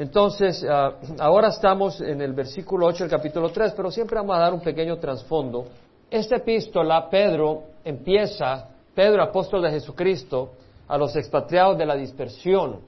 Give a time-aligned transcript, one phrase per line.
[0.00, 4.38] Entonces, ah, ahora estamos en el versículo 8 del capítulo 3, pero siempre vamos a
[4.38, 5.66] dar un pequeño trasfondo.
[6.10, 10.52] Esta epístola, Pedro empieza, Pedro, apóstol de Jesucristo,
[10.88, 12.80] a los expatriados de la dispersión,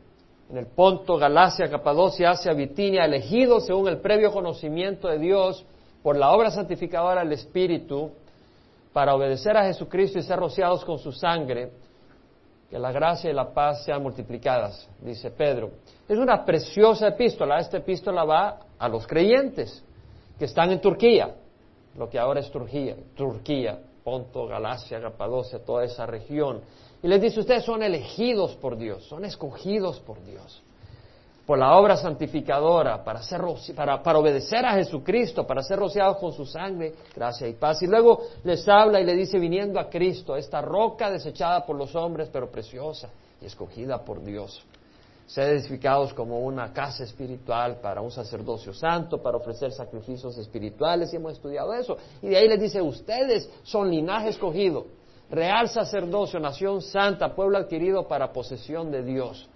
[0.49, 5.67] en el Ponto, Galacia, Capadocia, Asia, Bitinia, elegidos según el previo conocimiento de Dios
[6.03, 8.11] por la obra santificadora del Espíritu,
[8.95, 11.73] para obedecer a Jesucristo y ser rociados con su sangre,
[12.73, 15.73] que la gracia y la paz sean multiplicadas, dice Pedro.
[16.09, 17.59] Es una preciosa epístola.
[17.59, 19.85] Esta epístola va a los creyentes
[20.39, 21.35] que están en Turquía,
[21.99, 26.63] lo que ahora es Turquía, Turquía, Ponto, Galacia, Capadocia, toda esa región.
[27.03, 30.63] Y les dice, ustedes son elegidos por Dios, son escogidos por Dios
[31.47, 33.41] por la obra santificadora, para, ser,
[33.75, 37.83] para, para, obedecer a Jesucristo, para ser rociados con su sangre, gracia y paz.
[37.83, 41.95] Y luego les habla y le dice, viniendo a Cristo, esta roca desechada por los
[41.97, 43.11] hombres, pero preciosa
[43.41, 44.65] y escogida por Dios.
[45.27, 51.17] Ser edificados como una casa espiritual para un sacerdocio santo, para ofrecer sacrificios espirituales, y
[51.17, 51.97] hemos estudiado eso.
[52.21, 54.87] Y de ahí les dice, ustedes son linaje escogido,
[55.29, 59.49] real sacerdocio, nación santa, pueblo adquirido para posesión de Dios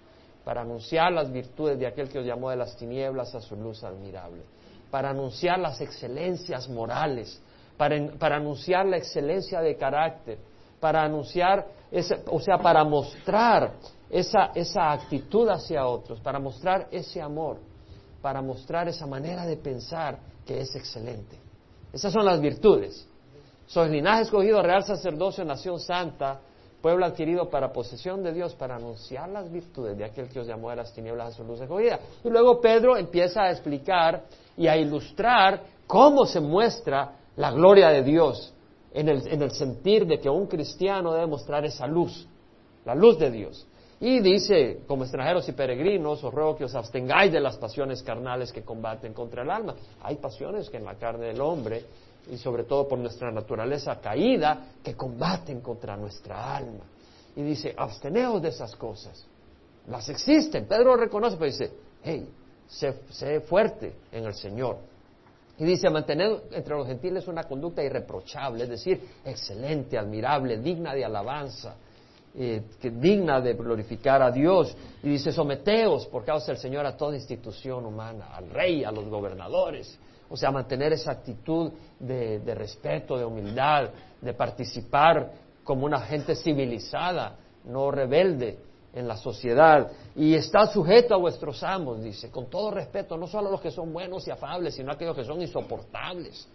[0.47, 3.83] para anunciar las virtudes de aquel que os llamó de las tinieblas a su luz
[3.83, 4.43] admirable,
[4.89, 7.41] para anunciar las excelencias morales,
[7.75, 7.97] para,
[8.37, 10.37] anunciar la excelencia de carácter,
[10.79, 11.67] para anunciar,
[12.31, 13.73] o sea, para mostrar
[14.09, 17.57] esa, esa actitud hacia otros, para mostrar ese amor,
[18.21, 21.37] para mostrar esa manera de pensar que es excelente.
[21.91, 23.05] Esas son las virtudes.
[23.65, 26.39] Sois linaje escogido, real sacerdocio, nación santa,
[26.81, 30.69] pueblo adquirido para posesión de Dios, para anunciar las virtudes de aquel que os llamó
[30.69, 31.99] de las tinieblas a su luz escogida.
[32.23, 34.23] Y luego Pedro empieza a explicar
[34.55, 38.53] y a ilustrar cómo se muestra la gloria de Dios
[38.93, 42.27] en el, en el sentir de que un cristiano debe mostrar esa luz,
[42.85, 43.67] la luz de Dios.
[43.99, 48.51] Y dice, como extranjeros y peregrinos, os ruego que os abstengáis de las pasiones carnales
[48.51, 49.75] que combaten contra el alma.
[50.03, 51.83] Hay pasiones que en la carne del hombre
[52.29, 56.83] y sobre todo por nuestra naturaleza caída que combaten contra nuestra alma.
[57.35, 59.25] Y dice, absteneos de esas cosas.
[59.87, 60.65] Las existen.
[60.65, 61.71] Pedro reconoce, pero dice,
[62.03, 62.27] hey,
[62.67, 64.77] sé, fuerte en el Señor.
[65.59, 71.03] Y dice, mantener entre los gentiles una conducta irreprochable, es decir, excelente, admirable, digna de
[71.03, 71.75] alabanza,
[72.35, 74.75] eh, que digna de glorificar a Dios.
[75.01, 79.05] Y dice, someteos por causa del Señor a toda institución humana, al rey, a los
[79.05, 79.97] gobernadores,
[80.29, 83.89] o sea, mantener esa actitud de, respeto, de humildad,
[84.21, 85.31] de participar
[85.63, 88.57] como una gente civilizada, no rebelde
[88.93, 89.91] en la sociedad.
[90.15, 93.71] Y está sujeto a vuestros amos, dice, con todo respeto, no solo a los que
[93.71, 96.47] son buenos y afables, sino a aquellos que son insoportables.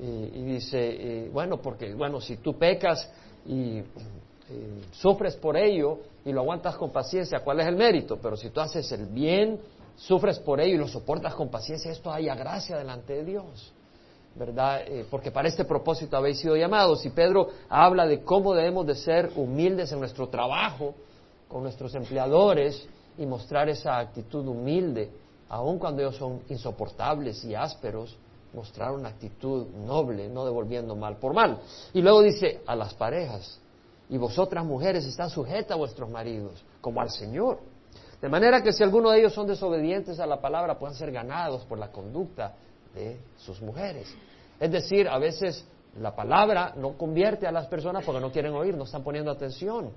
[0.00, 3.10] Y, dice, bueno, porque, bueno, si tú pecas
[3.46, 3.82] y
[4.92, 8.18] sufres por ello y lo aguantas con paciencia, ¿cuál es el mérito?
[8.20, 9.58] Pero si tú haces el bien
[9.98, 13.72] sufres por ello y lo soportas con paciencia, esto haya gracia delante de Dios.
[14.34, 14.82] ¿Verdad?
[14.86, 17.04] Eh, porque para este propósito habéis sido llamados.
[17.04, 20.94] Y Pedro habla de cómo debemos de ser humildes en nuestro trabajo,
[21.48, 22.86] con nuestros empleadores,
[23.16, 25.10] y mostrar esa actitud humilde,
[25.48, 28.16] aun cuando ellos son insoportables y ásperos,
[28.54, 31.58] mostrar una actitud noble, no devolviendo mal por mal.
[31.92, 33.58] Y luego dice a las parejas,
[34.08, 37.58] y vosotras mujeres están sujetas a vuestros maridos, como al Señor
[38.20, 41.64] de manera que si alguno de ellos son desobedientes a la palabra, puedan ser ganados
[41.64, 42.54] por la conducta
[42.94, 44.12] de sus mujeres.
[44.58, 45.64] Es decir, a veces
[46.00, 49.90] la palabra no convierte a las personas porque no quieren oír, no están poniendo atención.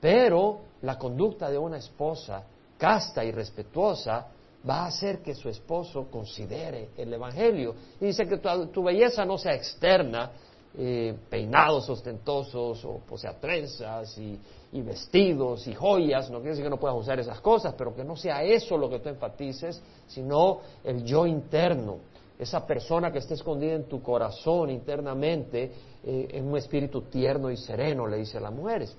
[0.00, 2.44] Pero la conducta de una esposa
[2.78, 4.28] casta y respetuosa
[4.68, 7.74] va a hacer que su esposo considere el Evangelio.
[8.00, 10.30] Y dice que tu, belleza no sea externa,
[10.78, 14.38] eh, peinados ostentosos o, o sea, trenzas y,
[14.72, 18.04] y vestidos y joyas, no quiere decir que no puedas usar esas cosas, pero que
[18.04, 21.98] no sea eso lo que tú enfatices, sino el yo interno,
[22.38, 25.72] esa persona que está escondida en tu corazón internamente,
[26.04, 28.96] eh, en un espíritu tierno y sereno, le dice a las mujeres.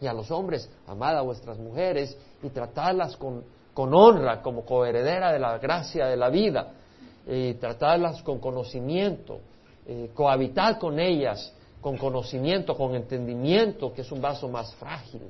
[0.00, 5.32] Y a los hombres, amad a vuestras mujeres y tratadlas con, con honra como coheredera
[5.32, 6.72] de la gracia de la vida,
[7.26, 9.40] y tratadlas con conocimiento,
[9.86, 11.54] eh, cohabitad con ellas
[11.84, 15.20] con conocimiento, con entendimiento, que es un vaso más frágil,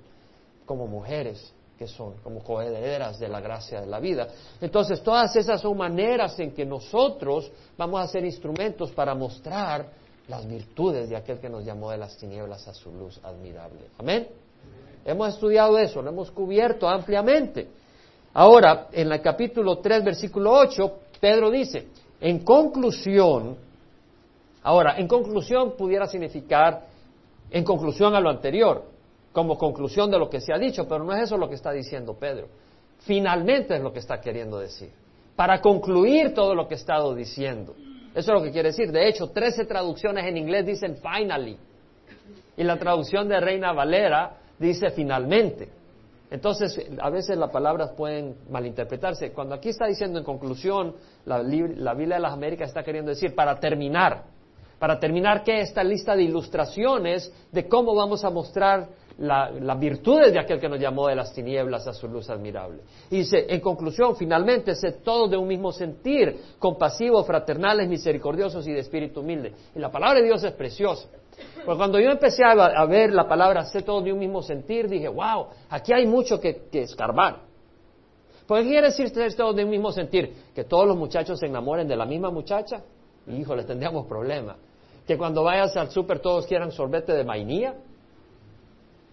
[0.64, 4.28] como mujeres que son, como coherederas de la gracia de la vida.
[4.60, 9.88] Entonces, todas esas son maneras en que nosotros vamos a ser instrumentos para mostrar
[10.28, 13.86] las virtudes de aquel que nos llamó de las tinieblas a su luz admirable.
[13.98, 14.28] Amén.
[15.04, 17.66] Hemos estudiado eso, lo hemos cubierto ampliamente.
[18.32, 21.88] Ahora, en el capítulo 3, versículo 8, Pedro dice,
[22.20, 23.56] en conclusión,
[24.64, 26.86] Ahora, en conclusión pudiera significar,
[27.50, 28.84] en conclusión a lo anterior,
[29.32, 31.70] como conclusión de lo que se ha dicho, pero no es eso lo que está
[31.70, 32.48] diciendo Pedro.
[33.00, 34.90] Finalmente es lo que está queriendo decir.
[35.36, 37.74] Para concluir todo lo que he estado diciendo.
[38.14, 38.90] Eso es lo que quiere decir.
[38.90, 41.58] De hecho, 13 traducciones en inglés dicen finally.
[42.56, 45.68] Y la traducción de Reina Valera dice finalmente.
[46.30, 49.32] Entonces, a veces las palabras pueden malinterpretarse.
[49.32, 50.94] Cuando aquí está diciendo en conclusión,
[51.26, 54.24] la, Biblia de las Américas está queriendo decir para terminar.
[54.84, 55.62] Para terminar, ¿qué?
[55.62, 58.86] Esta lista de ilustraciones de cómo vamos a mostrar
[59.16, 62.82] las virtudes de aquel que nos llamó de las tinieblas a su luz admirable.
[63.10, 68.72] Y dice, en conclusión, finalmente, sé todos de un mismo sentir, compasivos, fraternales, misericordiosos y
[68.72, 69.54] de espíritu humilde.
[69.74, 71.08] Y la palabra de Dios es preciosa.
[71.64, 75.08] Porque cuando yo empecé a, ver la palabra sé todos de un mismo sentir, dije,
[75.08, 77.38] wow, aquí hay mucho que, escarbar.
[78.46, 80.30] ¿Por qué quiere decir ser todos de un mismo sentir?
[80.54, 82.82] Que todos los muchachos se enamoren de la misma muchacha.
[83.26, 84.56] Híjole, tendríamos problemas.
[85.06, 87.74] Que cuando vayas al súper todos quieran sorbete de vainilla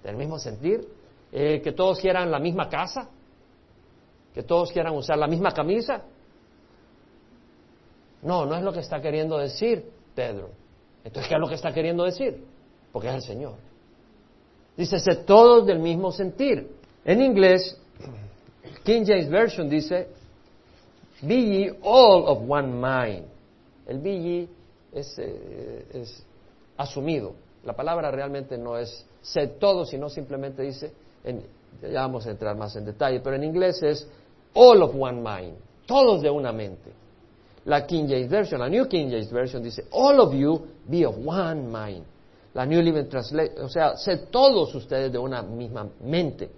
[0.03, 0.87] del mismo sentir,
[1.31, 3.09] eh, que todos quieran la misma casa,
[4.33, 6.03] que todos quieran usar la misma camisa.
[8.21, 9.85] No, no es lo que está queriendo decir
[10.15, 10.49] Pedro.
[11.03, 12.43] Entonces, ¿qué es lo que está queriendo decir?
[12.91, 13.55] Porque es el Señor.
[14.77, 16.69] Dice, sé todos del mismo sentir.
[17.03, 17.77] En inglés,
[18.83, 20.07] King James Version dice,
[21.21, 23.25] be ye all of one mind.
[23.87, 24.49] El be ye
[24.91, 26.23] es, eh, es
[26.77, 27.33] asumido.
[27.63, 30.91] La palabra realmente no es sed todo, sino simplemente dice,
[31.81, 34.07] ya vamos a entrar más en detalle, pero en inglés es
[34.53, 35.55] all of one mind,
[35.85, 36.91] todos de una mente.
[37.65, 41.15] La King James Version, la New King James Version dice, all of you be of
[41.23, 42.05] one mind.
[42.53, 46.49] La New Living Translation, o sea, sed todos ustedes de una misma mente.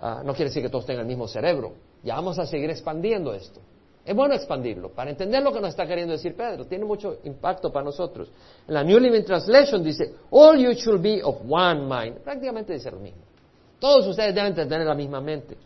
[0.00, 1.72] Ah, no quiere decir que todos tengan el mismo cerebro.
[2.04, 3.60] Ya vamos a seguir expandiendo esto.
[4.06, 6.64] Es bueno expandirlo para entender lo que nos está queriendo decir Pedro.
[6.64, 8.30] Tiene mucho impacto para nosotros.
[8.68, 12.18] La New Living Translation dice, All you should be of one mind.
[12.20, 13.22] Prácticamente dice lo mismo.
[13.80, 15.56] Todos ustedes deben tener la misma mente.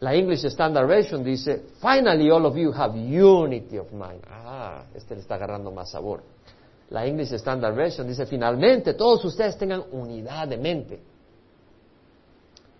[0.00, 4.24] La English Standard Version dice, Finally all of you have unity of mind.
[4.26, 6.22] Ah, este le está agarrando más sabor.
[6.88, 11.00] La English Standard Version dice, finalmente todos ustedes tengan unidad de mente.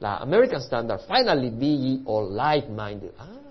[0.00, 3.12] La American Standard, finally be ye all like-minded.
[3.18, 3.47] Ah,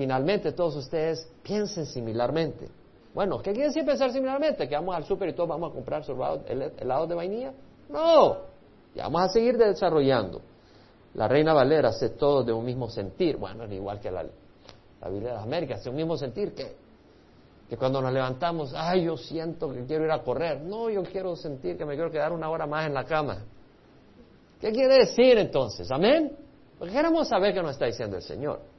[0.00, 2.70] finalmente todos ustedes piensen similarmente.
[3.12, 4.66] Bueno, ¿qué quiere decir pensar similarmente?
[4.66, 6.02] ¿Que vamos al súper y todos vamos a comprar
[6.78, 7.52] helados de vainilla?
[7.90, 8.38] No,
[8.94, 10.40] ya vamos a seguir desarrollando.
[11.12, 13.36] La Reina Valera hace todo de un mismo sentir.
[13.36, 16.74] Bueno, es igual que la, la Biblia de las Américas, de un mismo sentir que,
[17.68, 20.62] que cuando nos levantamos, ay, yo siento que quiero ir a correr.
[20.62, 23.44] No, yo quiero sentir que me quiero quedar una hora más en la cama.
[24.62, 25.90] ¿Qué quiere decir entonces?
[25.90, 26.34] Amén.
[26.78, 28.69] Porque queremos saber qué nos está diciendo el Señor.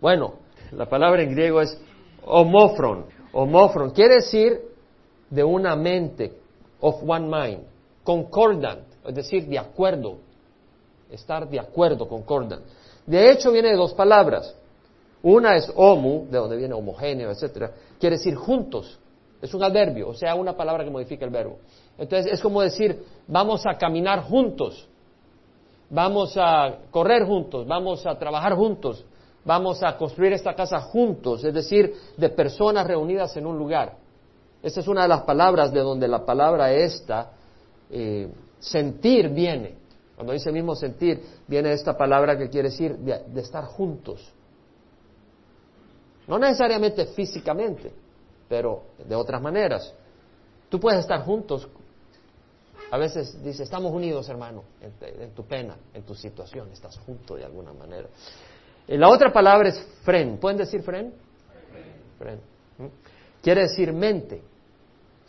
[0.00, 0.34] Bueno,
[0.72, 1.78] la palabra en griego es
[2.24, 3.06] homofron.
[3.32, 4.60] Homofron quiere decir
[5.28, 6.32] de una mente,
[6.80, 7.62] of one mind,
[8.02, 10.18] concordant, es decir, de acuerdo,
[11.10, 12.62] estar de acuerdo, concordant.
[13.06, 14.54] De hecho, viene de dos palabras.
[15.22, 18.98] Una es homo, de donde viene homogéneo, etcétera, quiere decir juntos.
[19.42, 21.58] Es un adverbio, o sea, una palabra que modifica el verbo.
[21.98, 24.88] Entonces, es como decir, vamos a caminar juntos,
[25.90, 29.04] vamos a correr juntos, vamos a trabajar juntos,
[29.44, 33.96] vamos a construir esta casa juntos, es decir, de personas reunidas en un lugar.
[34.62, 37.32] Esa es una de las palabras de donde la palabra esta,
[37.90, 38.28] eh,
[38.58, 39.80] sentir, viene.
[40.14, 44.20] Cuando dice mismo sentir, viene esta palabra que quiere decir de, estar juntos.
[46.28, 47.90] No necesariamente físicamente,
[48.46, 49.94] pero de otras maneras.
[50.68, 51.66] Tú puedes estar juntos.
[52.90, 57.44] A veces dice, estamos unidos, hermano, en, tu pena, en tu situación, estás junto de
[57.44, 58.08] alguna manera.
[58.90, 60.38] Eh, la otra palabra es fren.
[60.38, 61.14] ¿Pueden decir fren?
[62.18, 62.40] Fren.
[62.76, 62.86] ¿Mm?
[63.40, 64.42] Quiere decir mente,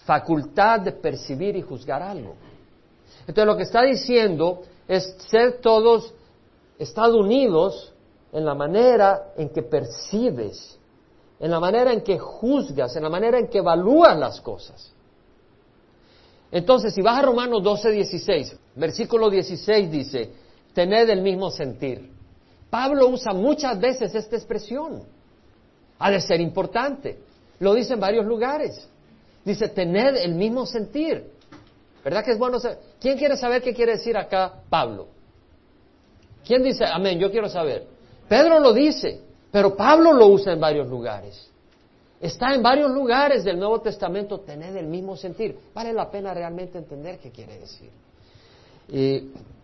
[0.03, 2.33] facultad de percibir y juzgar algo.
[3.19, 6.11] Entonces lo que está diciendo es ser todos,
[6.79, 7.93] estar unidos
[8.33, 10.79] en la manera en que percibes,
[11.39, 14.91] en la manera en que juzgas, en la manera en que evalúas las cosas.
[16.51, 20.33] Entonces, si vas a Romanos 12, 16, versículo 16 dice,
[20.73, 22.20] tened el mismo sentir.
[22.71, 25.03] Pablo usa muchas veces esta expresión.
[25.99, 27.19] Ha de ser importante.
[27.59, 28.87] Lo dice en varios lugares.
[29.45, 31.29] Dice, tened el mismo sentir.
[32.03, 32.79] ¿Verdad que es bueno saber?
[32.99, 35.07] ¿Quién quiere saber qué quiere decir acá Pablo?
[36.47, 37.85] ¿Quién dice, amén, yo quiero saber?
[38.27, 39.19] Pedro lo dice,
[39.51, 41.49] pero Pablo lo usa en varios lugares.
[42.21, 45.57] Está en varios lugares del Nuevo Testamento, tened el mismo sentir.
[45.73, 47.89] Vale la pena realmente entender qué quiere decir.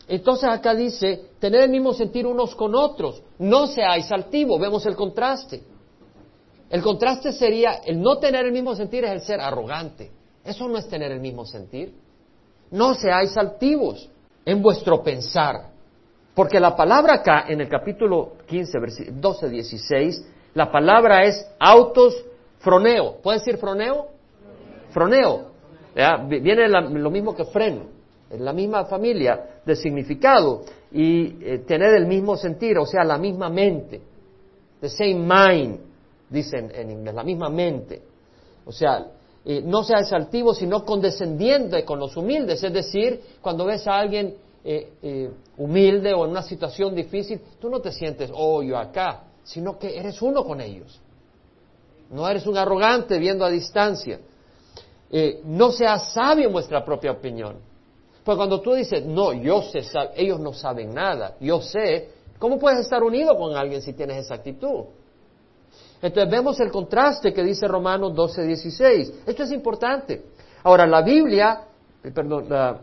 [0.08, 4.96] Entonces acá dice, tener el mismo sentir unos con otros, no seáis altivos, vemos el
[4.96, 5.62] contraste.
[6.70, 10.12] El contraste sería, el no tener el mismo sentir es el ser arrogante.
[10.44, 11.94] Eso no es tener el mismo sentir.
[12.72, 14.10] No seáis altivos
[14.46, 15.72] en vuestro pensar.
[16.34, 18.78] Porque la palabra acá, en el capítulo 15,
[19.12, 22.24] 12, 16, la palabra es autos
[22.60, 23.18] froneo.
[23.22, 24.08] ¿Puede decir froneo?
[24.92, 25.52] Froneo.
[26.28, 27.97] Viene lo mismo que freno,
[28.30, 33.18] en la misma familia de significado y eh, tener el mismo sentir, o sea, la
[33.18, 34.02] misma mente.
[34.80, 35.80] The same mind,
[36.30, 38.02] dicen en inglés, la misma mente.
[38.66, 39.08] O sea,
[39.46, 42.64] eh, no seas altivo, sino condescendiente con los humildes.
[42.64, 47.80] Es decir, cuando ves a alguien eh, humilde o en una situación difícil, tú no
[47.80, 51.00] te sientes, oh, yo acá, sino que eres uno con ellos.
[52.12, 54.20] No eres un arrogante viendo a distancia.
[55.46, 57.56] No seas sabio en vuestra propia opinión.
[58.28, 59.80] Pues cuando tú dices, no, yo sé,
[60.14, 64.36] ellos no saben nada, yo sé, ¿cómo puedes estar unido con alguien si tienes esa
[64.36, 64.84] actitud?
[66.02, 69.14] Entonces vemos el contraste que dice Romanos 12, 16.
[69.26, 70.26] Esto es importante.
[70.64, 71.68] Ahora, la Biblia,
[72.04, 72.82] eh, perdón, la,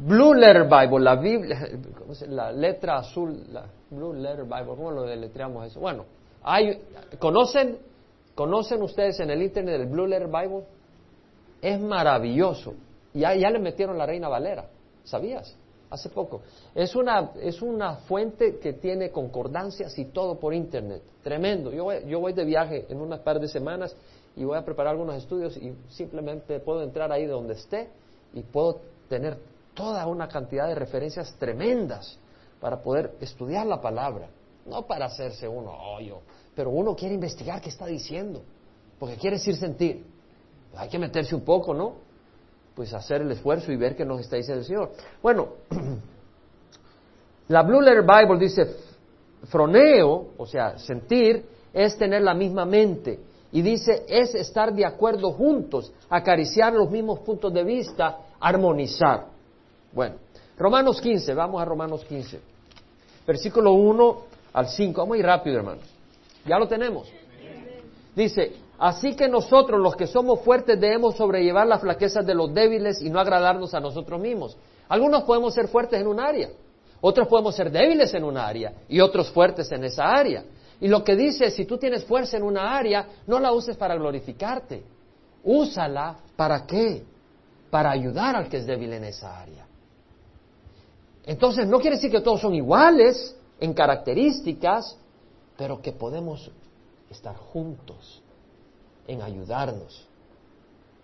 [0.00, 1.68] Blue Letter Bible, la Biblia,
[2.30, 5.78] la letra azul, la Blue Letter Bible, ¿cómo lo deletreamos eso?
[5.78, 6.04] Bueno,
[6.42, 6.82] hay,
[7.20, 7.78] ¿conocen,
[8.34, 10.64] ¿conocen ustedes en el internet el Blue Letter Bible?
[11.62, 12.74] Es maravilloso.
[13.14, 14.66] Ya, ya le metieron la Reina Valera,
[15.04, 15.56] ¿sabías?
[15.88, 16.42] Hace poco.
[16.74, 21.00] Es una, es una fuente que tiene concordancias y todo por internet.
[21.22, 21.70] Tremendo.
[21.70, 23.94] Yo voy, yo voy de viaje en unas par de semanas
[24.34, 27.88] y voy a preparar algunos estudios y simplemente puedo entrar ahí de donde esté
[28.32, 29.38] y puedo tener
[29.74, 32.18] toda una cantidad de referencias tremendas
[32.60, 34.28] para poder estudiar la palabra,
[34.66, 36.18] no para hacerse uno hoyo,
[36.56, 38.42] pero uno quiere investigar qué está diciendo,
[38.98, 40.04] porque quiere decir sentir.
[40.76, 42.03] Hay que meterse un poco, ¿no?
[42.74, 44.92] Pues hacer el esfuerzo y ver qué nos está diciendo el Señor.
[45.22, 45.48] Bueno,
[47.48, 48.76] la Blue Letter Bible dice,
[49.44, 53.20] froneo, o sea, sentir, es tener la misma mente.
[53.52, 59.26] Y dice, es estar de acuerdo juntos, acariciar los mismos puntos de vista armonizar.
[59.92, 60.16] Bueno,
[60.58, 62.40] Romanos 15, vamos a Romanos 15.
[63.26, 64.18] Versículo 1
[64.52, 65.00] al 5.
[65.00, 65.84] Vamos ir rápido, hermanos.
[66.44, 67.10] Ya lo tenemos.
[68.14, 73.02] Dice, así que nosotros los que somos fuertes debemos sobrellevar las flaquezas de los débiles
[73.02, 74.56] y no agradarnos a nosotros mismos.
[74.88, 76.50] Algunos podemos ser fuertes en un área,
[77.00, 80.44] otros podemos ser débiles en un área y otros fuertes en esa área.
[80.80, 83.94] Y lo que dice, si tú tienes fuerza en una área, no la uses para
[83.94, 84.82] glorificarte.
[85.44, 87.04] Úsala para qué?
[87.74, 89.66] para ayudar al que es débil en esa área.
[91.24, 94.96] Entonces, no quiere decir que todos son iguales en características,
[95.56, 96.52] pero que podemos
[97.10, 98.22] estar juntos
[99.06, 100.06] en ayudarnos,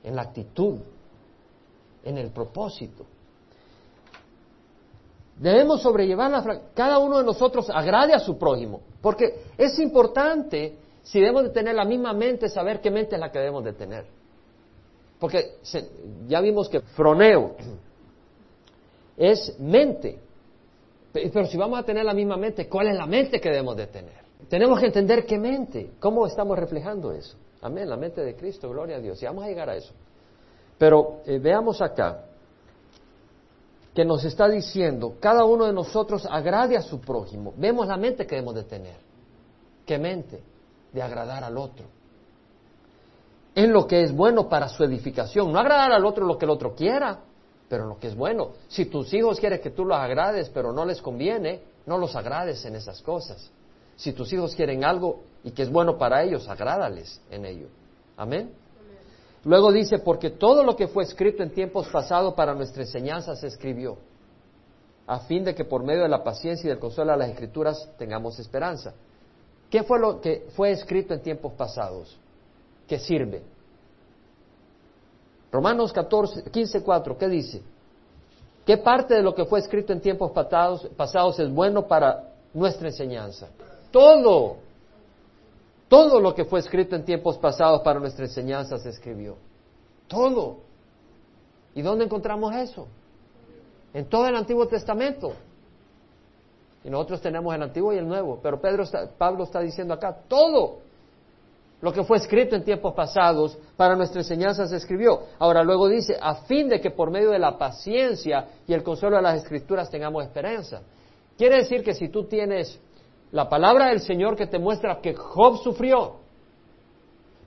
[0.02, 0.78] en la actitud,
[2.04, 3.04] en el propósito.
[5.36, 11.18] Debemos sobrellevar la cada uno de nosotros agrade a su prójimo, porque es importante si
[11.18, 14.04] debemos de tener la misma mente, saber qué mente es la que debemos de tener.
[15.18, 15.56] Porque
[16.26, 17.56] ya vimos que froneo
[19.16, 20.18] es mente.
[21.12, 23.86] Pero si vamos a tener la misma mente, ¿cuál es la mente que debemos de
[23.86, 24.20] tener?
[24.48, 27.36] Tenemos que entender qué mente, cómo estamos reflejando eso.
[27.62, 29.22] Amén, la mente de Cristo, gloria a Dios.
[29.22, 29.92] Y vamos a llegar a eso.
[30.78, 32.24] Pero eh, veamos acá
[33.94, 37.52] que nos está diciendo, cada uno de nosotros agrade a su prójimo.
[37.56, 38.96] Vemos la mente que debemos de tener.
[39.84, 40.42] ¿Qué mente?
[40.92, 42.00] De agradar al otro
[43.54, 45.52] en lo que es bueno para su edificación.
[45.52, 47.20] No agradar al otro lo que el otro quiera,
[47.68, 48.52] pero lo que es bueno.
[48.68, 52.64] Si tus hijos quieren que tú los agrades, pero no les conviene, no los agrades
[52.64, 53.50] en esas cosas.
[53.96, 57.68] Si tus hijos quieren algo y que es bueno para ellos, agrádales en ello.
[58.16, 58.52] Amén.
[59.44, 63.46] Luego dice, porque todo lo que fue escrito en tiempos pasados para nuestra enseñanza se
[63.46, 63.96] escribió,
[65.06, 67.88] a fin de que por medio de la paciencia y del consuelo de las escrituras
[67.98, 68.92] tengamos esperanza.
[69.70, 72.18] ¿Qué fue lo que fue escrito en tiempos pasados?
[72.90, 73.40] que sirve.
[75.52, 77.62] Romanos 14, 15, 4, ¿qué dice?
[78.66, 83.48] ¿Qué parte de lo que fue escrito en tiempos pasados es bueno para nuestra enseñanza?
[83.92, 84.56] Todo.
[85.90, 89.36] Todo lo que fue escrito en tiempos pasados para nuestra enseñanza se escribió.
[90.06, 90.58] Todo.
[91.74, 92.86] ¿Y dónde encontramos eso?
[93.92, 95.32] En todo el Antiguo Testamento.
[96.84, 98.38] Y nosotros tenemos el Antiguo y el Nuevo.
[98.40, 98.84] Pero Pedro
[99.18, 100.78] Pablo está diciendo acá, todo
[101.80, 105.22] lo que fue escrito en tiempos pasados para nuestra enseñanza se escribió.
[105.40, 109.16] Ahora luego dice, a fin de que por medio de la paciencia y el consuelo
[109.16, 110.82] de las escrituras tengamos esperanza.
[111.36, 112.78] Quiere decir que si tú tienes
[113.32, 116.16] la palabra del Señor que te muestra que Job sufrió,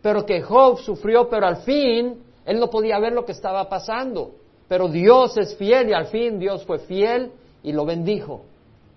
[0.01, 4.35] pero que Job sufrió, pero al fin él no podía ver lo que estaba pasando.
[4.67, 8.43] Pero Dios es fiel y al fin Dios fue fiel y lo bendijo.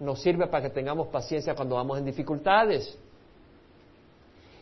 [0.00, 2.98] Nos sirve para que tengamos paciencia cuando vamos en dificultades.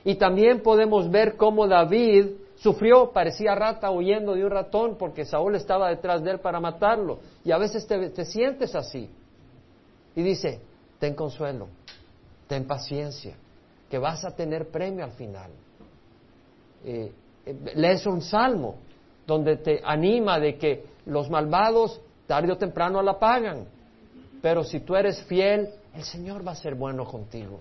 [0.05, 2.27] Y también podemos ver cómo David
[2.57, 7.19] Sufrió, parecía rata huyendo de un ratón porque Saúl estaba detrás de él para matarlo.
[7.45, 9.11] Y a veces te, te sientes así.
[10.15, 10.61] Y dice,
[10.99, 11.69] ten consuelo,
[12.47, 13.37] ten paciencia,
[13.91, 15.51] que vas a tener premio al final.
[16.85, 17.13] Eh,
[17.47, 18.77] eh, lees un salmo
[19.27, 23.67] donde te anima de que los malvados tarde o temprano la pagan,
[24.43, 27.61] pero si tú eres fiel, el Señor va a ser bueno contigo.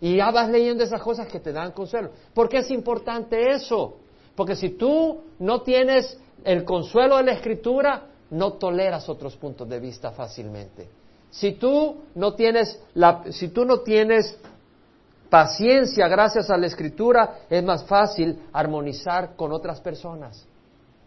[0.00, 2.10] Y ya vas leyendo esas cosas que te dan consuelo.
[2.34, 3.96] ¿Por qué es importante eso?
[4.34, 9.80] Porque si tú no tienes el consuelo de la Escritura, no toleras otros puntos de
[9.80, 10.88] vista fácilmente.
[11.34, 14.38] Si tú no tienes, la, si tú no tienes
[15.28, 20.46] paciencia gracias a la escritura, es más fácil armonizar con otras personas.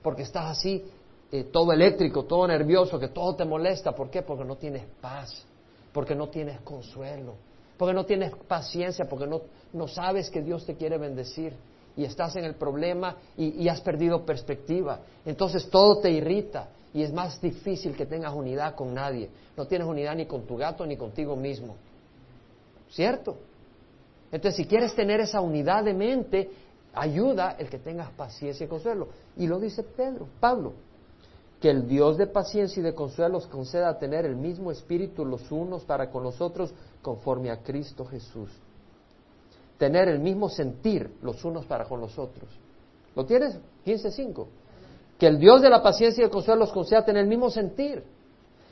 [0.02, 0.84] Porque estás así,
[1.32, 3.94] eh, todo eléctrico, todo nervioso, que todo te molesta.
[3.94, 4.22] ¿Por qué?
[4.22, 5.46] Porque no tienes paz,
[5.94, 7.36] porque no tienes consuelo,
[7.78, 11.54] porque no tienes paciencia, porque no, no sabes que Dios te quiere bendecir
[11.96, 15.00] y estás en el problema y, y has perdido perspectiva.
[15.26, 19.30] Entonces todo te irrita y es más difícil que tengas unidad con nadie.
[19.56, 21.76] No tienes unidad ni con tu gato ni contigo mismo.
[22.90, 23.38] ¿Cierto?
[24.32, 26.50] Entonces, si quieres tener esa unidad de mente,
[26.94, 29.10] ayuda el que tengas paciencia y consuelo.
[29.38, 30.74] Y lo dice Pedro, Pablo,
[31.62, 35.52] que el Dios de paciencia y de consuelo os conceda tener el mismo espíritu los
[35.52, 38.50] unos para con los otros conforme a Cristo Jesús.
[39.78, 42.50] Tener el mismo sentir los unos para con los otros.
[43.16, 43.58] ¿Lo tienes?
[43.86, 44.46] 15.5
[45.18, 48.04] que el Dios de la paciencia y el consuelo los conceda tener el mismo sentir.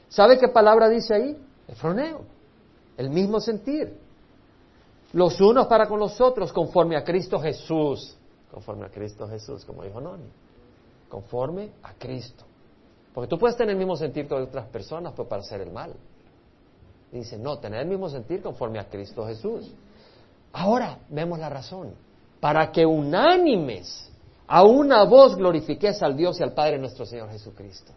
[0.10, 1.38] ¿Sabe qué palabra dice ahí?
[1.68, 2.22] Efroneo.
[2.98, 3.98] El mismo sentir.
[5.14, 8.16] Los unos para con los otros, conforme a Cristo Jesús.
[8.52, 10.30] Conforme a Cristo Jesús, como dijo Noni.
[11.10, 12.44] Conforme a Cristo.
[13.14, 15.94] Porque tú puedes tener el mismo sentir con otras personas, para hacer el mal.
[17.12, 19.74] dice, no, tener el mismo sentir conforme a Cristo Jesús.
[20.52, 21.94] Ahora vemos la razón.
[22.40, 24.12] Para que unánimes
[24.48, 27.92] a una voz glorifiques al Dios y al Padre nuestro Señor Jesucristo.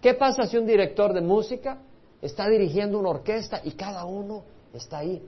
[0.00, 1.78] ¿Qué pasa si un director de música
[2.20, 5.22] está dirigiendo una orquesta y cada uno está ahí?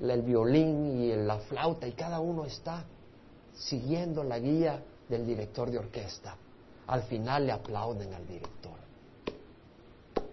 [0.00, 2.84] El violín y la flauta y cada uno está
[3.54, 6.36] siguiendo la guía del director de orquesta.
[6.86, 8.72] Al final le aplauden al director.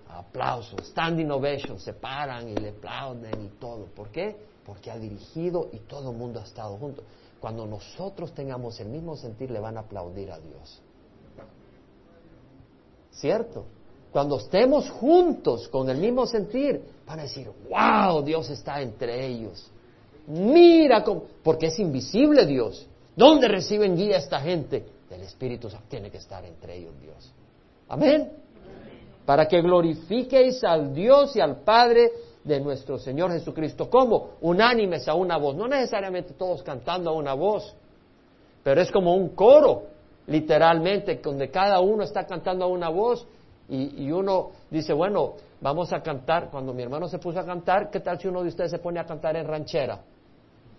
[0.10, 3.86] Aplausos, standing ovation, se paran y le aplauden y todo.
[3.86, 4.36] ¿Por qué?
[4.66, 7.04] Porque ha dirigido y todo el mundo ha estado junto.
[7.40, 10.82] Cuando nosotros tengamos el mismo sentir, le van a aplaudir a Dios.
[13.12, 13.66] ¿Cierto?
[14.12, 19.70] Cuando estemos juntos con el mismo sentir, van a decir, wow, Dios está entre ellos.
[20.28, 22.88] Mira cómo, porque es invisible Dios.
[23.16, 24.86] ¿Dónde reciben guía esta gente?
[25.10, 27.32] Del Espíritu Santo tiene que estar entre ellos Dios.
[27.88, 28.32] Amén.
[29.26, 32.12] Para que glorifiquéis al Dios y al Padre
[32.48, 33.90] de nuestro Señor Jesucristo.
[33.90, 34.30] ¿Cómo?
[34.42, 35.56] Unánimes a una voz.
[35.56, 37.76] No necesariamente todos cantando a una voz,
[38.64, 39.84] pero es como un coro,
[40.28, 43.28] literalmente, donde cada uno está cantando a una voz
[43.70, 46.50] y, uno dice, bueno, vamos a cantar.
[46.50, 49.00] Cuando mi hermano se puso a cantar, ¿qué tal si uno de ustedes se pone
[49.00, 50.00] a cantar en ranchera?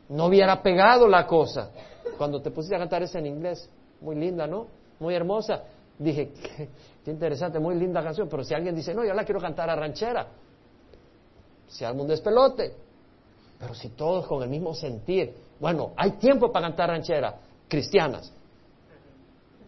[0.08, 1.70] No hubiera pegado la cosa.
[2.16, 3.70] Cuando te pusiste a cantar es en inglés.
[4.00, 4.66] Muy linda, ¿no?
[5.00, 5.64] Muy hermosa.
[5.98, 6.32] Dije,
[7.04, 9.76] qué interesante, muy linda canción, pero si alguien dice, no, yo la quiero cantar a
[9.76, 10.28] ranchera,
[11.68, 12.74] se arma un despelote.
[13.58, 17.34] Pero si todos con el mismo sentir, bueno, hay tiempo para cantar rancheras
[17.68, 18.32] cristianas.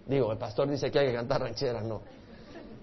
[0.07, 2.01] Digo, el pastor dice que hay que cantar rancheras, no.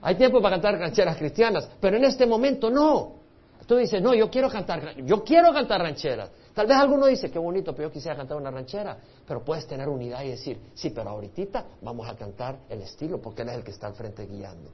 [0.01, 3.17] Hay tiempo para cantar rancheras cristianas, pero en este momento no.
[3.65, 6.29] Tú dices, no, yo quiero cantar, yo quiero cantar rancheras.
[6.53, 8.97] Tal vez alguno dice, qué bonito, pero yo quisiera cantar una ranchera.
[9.27, 13.41] Pero puedes tener unidad y decir, sí, pero ahorita vamos a cantar el estilo, porque
[13.41, 14.71] él es el que está al frente guiando.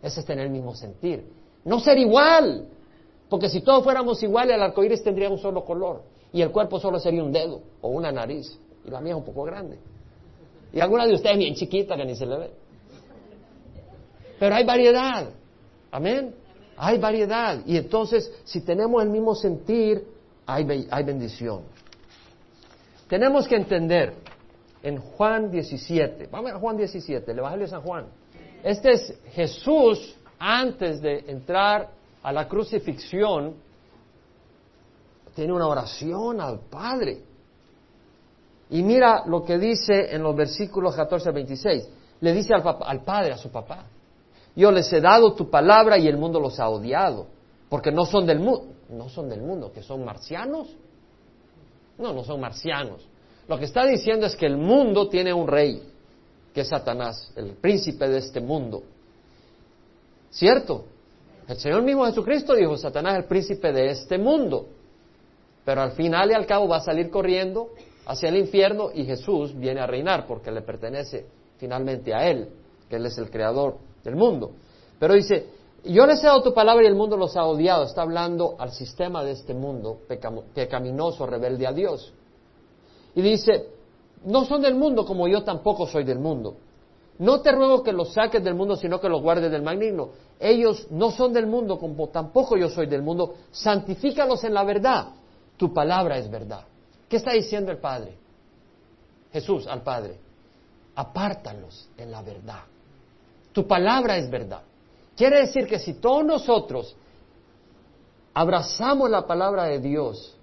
[0.00, 1.26] Ese es tener el mismo sentir.
[1.64, 2.68] No ser igual,
[3.28, 6.02] porque si todos fuéramos iguales, el arco iris tendría un solo color.
[6.32, 8.58] Y el cuerpo solo sería un dedo o una nariz.
[8.84, 9.78] Y la mía es un poco grande.
[10.72, 12.50] Y alguna de ustedes bien chiquita que ni se le ve.
[14.38, 15.28] Pero hay variedad.
[15.90, 16.34] Amén.
[16.76, 17.60] Hay variedad.
[17.66, 20.06] Y entonces, si tenemos el mismo sentir,
[20.46, 21.62] hay, bendición.
[23.08, 24.14] Tenemos que entender
[24.82, 26.28] en Juan 17.
[26.30, 28.06] Vamos a Juan 17, el Evangelio de San Juan.
[28.62, 33.54] Este es Jesús antes de entrar a la crucifixión,
[35.34, 37.22] tiene una oración al Padre.
[38.70, 41.88] Y mira lo que dice en los versículos 14 al 26.
[42.20, 43.86] Le dice al, al Padre, a su papá,
[44.56, 47.28] yo les he dado tu palabra y el mundo los ha odiado,
[47.68, 50.68] porque no son del mundo, no son del mundo, que son marcianos.
[51.98, 53.06] No, no son marcianos.
[53.46, 55.82] Lo que está diciendo es que el mundo tiene un rey,
[56.52, 58.82] que es Satanás, el príncipe de este mundo.
[60.30, 60.84] ¿Cierto?
[61.48, 64.66] El Señor mismo Jesucristo dijo, Satanás es el príncipe de este mundo.
[65.64, 67.70] Pero al final y al cabo va a salir corriendo
[68.06, 72.50] hacia el infierno y Jesús viene a reinar porque le pertenece finalmente a Él,
[72.88, 74.52] que Él es el creador del mundo.
[74.98, 75.46] Pero dice,
[75.84, 77.84] yo les he dado tu palabra y el mundo los ha odiado.
[77.84, 80.00] Está hablando al sistema de este mundo
[80.54, 82.12] pecaminoso, rebelde a Dios.
[83.14, 83.68] Y dice,
[84.24, 86.56] no son del mundo como yo tampoco soy del mundo.
[87.18, 90.10] No te ruego que los saques del mundo, sino que los guardes del maligno.
[90.38, 93.34] Ellos no son del mundo como tampoco yo soy del mundo.
[93.50, 95.08] Santifícalos en la verdad.
[95.56, 96.64] Tu palabra es verdad.
[97.08, 98.16] ¿Qué está diciendo el Padre?
[99.32, 100.16] Jesús al Padre.
[100.94, 102.62] Apártalos en la verdad.
[103.52, 104.62] Tu palabra es verdad.
[105.16, 106.94] Quiere decir que si todos nosotros
[108.32, 110.36] abrazamos la palabra de Dios,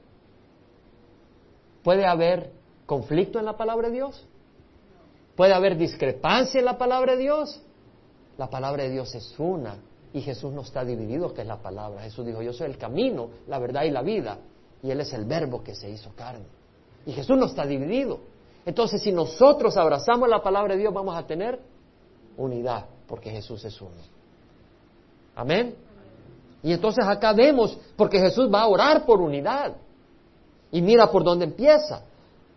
[1.82, 2.52] ¿puede haber
[2.86, 4.26] conflicto en la palabra de Dios?
[5.36, 7.62] ¿Puede haber discrepancia en la palabra de Dios?
[8.38, 9.78] La palabra de Dios es una
[10.14, 12.02] y Jesús no está dividido, que es la palabra.
[12.02, 14.38] Jesús dijo, yo soy el camino, la verdad y la vida.
[14.82, 16.46] Y Él es el verbo que se hizo carne.
[17.06, 18.20] Y Jesús no está dividido.
[18.66, 21.60] Entonces, si nosotros abrazamos la palabra de Dios, vamos a tener
[22.38, 23.92] unidad, porque Jesús es uno.
[25.36, 25.76] Amén.
[26.64, 29.76] Y entonces acá vemos, porque Jesús va a orar por unidad.
[30.72, 32.04] Y mira por dónde empieza,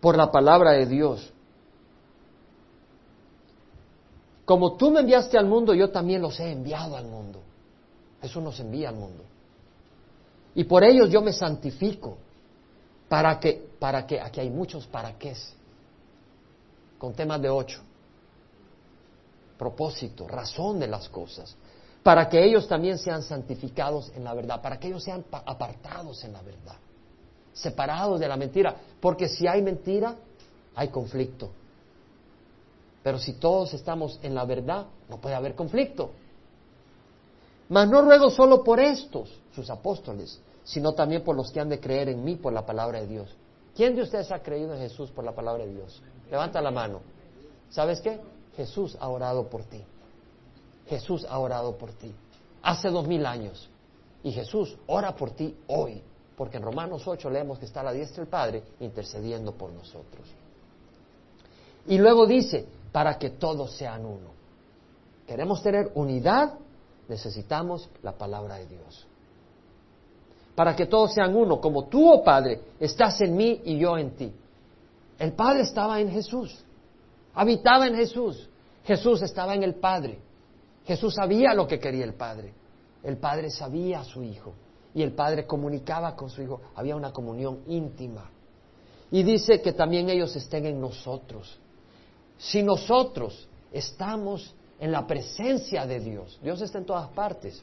[0.01, 1.33] por la palabra de Dios.
[4.49, 7.43] Como tú me enviaste al mundo, yo también los he enviado al mundo.
[8.23, 9.23] Jesús nos envía al mundo.
[10.55, 12.17] Y por ellos yo me santifico.
[13.11, 15.37] Para que, para que, aquí hay muchos para qué.
[16.97, 17.83] Con temas de ocho.
[19.59, 21.55] Propósito, razón de las cosas.
[22.03, 24.63] Para que ellos también sean santificados en la verdad.
[24.63, 26.77] Para que ellos sean apartados en la verdad.
[27.53, 28.75] Separados de la mentira.
[28.99, 30.17] Porque si hay mentira,
[30.75, 31.51] hay conflicto.
[33.09, 36.11] Pero si todos estamos en la verdad, no puede haber conflicto.
[37.71, 41.81] Mas no ruego solo por estos, sus apóstoles, sino también por los que han de
[41.81, 43.35] creer en mí por la palabra de Dios.
[43.75, 46.03] ¿Quién de ustedes ha creído en Jesús por la palabra de Dios?
[46.31, 47.01] Levanta la mano.
[47.71, 48.21] ¿Sabes qué?
[48.55, 49.83] Jesús ha orado por ti.
[50.87, 52.15] Jesús ha orado por ti.
[52.61, 53.71] Hace dos mil años.
[54.23, 56.03] Y Jesús ora por ti hoy.
[56.37, 60.29] Porque en Romanos 8 leemos que está a la diestra del Padre intercediendo por nosotros.
[61.87, 64.31] Y luego dice, para que todos sean uno.
[65.27, 66.55] Queremos tener unidad,
[67.09, 69.07] necesitamos la palabra de Dios.
[70.55, 74.11] Para que todos sean uno, como tú, oh Padre, estás en mí y yo en
[74.17, 74.33] ti.
[75.19, 76.65] El Padre estaba en Jesús,
[77.35, 78.49] habitaba en Jesús,
[78.85, 80.19] Jesús estaba en el Padre.
[80.87, 82.55] Jesús sabía lo que quería el Padre.
[83.03, 84.55] El Padre sabía a su Hijo
[84.95, 86.63] y el Padre comunicaba con su Hijo.
[86.75, 88.31] Había una comunión íntima.
[89.11, 91.61] Y dice que también ellos estén en nosotros.
[92.39, 97.63] Si nosotros estamos en la presencia de Dios, Dios está en todas partes,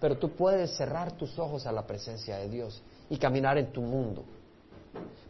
[0.00, 3.80] pero tú puedes cerrar tus ojos a la presencia de Dios y caminar en tu
[3.80, 4.24] mundo.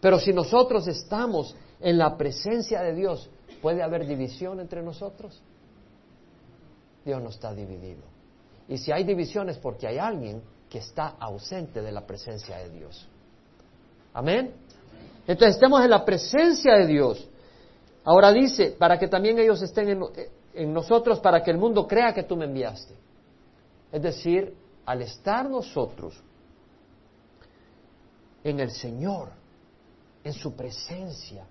[0.01, 3.29] Pero si nosotros estamos en la presencia de Dios,
[3.61, 5.41] ¿puede haber división entre nosotros?
[7.05, 8.03] Dios no está dividido.
[8.69, 12.71] Y si hay división es porque hay alguien que está ausente de la presencia de
[12.71, 13.07] Dios.
[14.13, 14.53] Amén.
[15.27, 17.29] Entonces estemos en la presencia de Dios.
[18.07, 20.01] Ahora dice, para que también ellos estén
[20.55, 22.95] en, nosotros, para que el mundo crea que tú me enviaste.
[23.91, 26.15] Es decir, al estar nosotros
[28.45, 29.31] en el Señor,
[30.23, 31.47] en su presencia,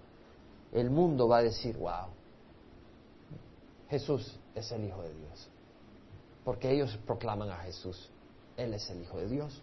[0.72, 2.08] el mundo va a decir, wow,
[3.90, 5.50] Jesús es el Hijo de Dios.
[6.46, 8.10] Porque ellos proclaman a Jesús,
[8.56, 9.62] Él es el Hijo de Dios.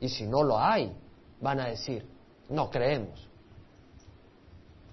[0.00, 0.96] Y si no lo hay,
[1.42, 2.06] van a decir,
[2.48, 3.27] no creemos.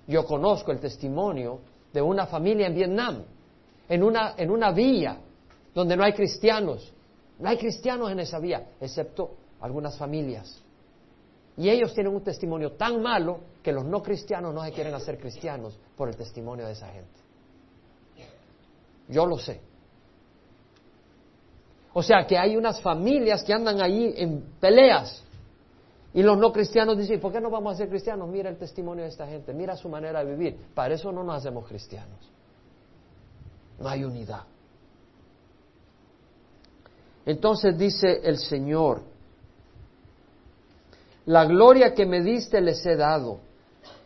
[0.07, 1.59] Yo conozco el testimonio
[1.91, 3.23] de una familia en Vietnam,
[3.89, 5.17] en una, en una villa
[5.73, 6.91] donde no hay cristianos.
[7.39, 10.61] No hay cristianos en esa vía, excepto algunas familias.
[11.57, 15.17] Y ellos tienen un testimonio tan malo que los no cristianos no se quieren hacer
[15.17, 17.19] cristianos por el testimonio de esa gente.
[19.07, 19.61] Yo lo sé.
[21.93, 25.23] O sea que hay unas familias que andan ahí en peleas
[26.15, 28.29] y los no cristianos dicen, ¿por qué no vamos a ser cristianos?
[28.29, 30.57] Mira el testimonio de esta gente, mira su manera de vivir.
[30.73, 32.31] Para eso no nos hacemos cristianos.
[33.77, 34.43] No hay unidad.
[37.25, 39.01] Entonces dice el Señor,
[41.25, 43.39] la gloria que me diste les he dado,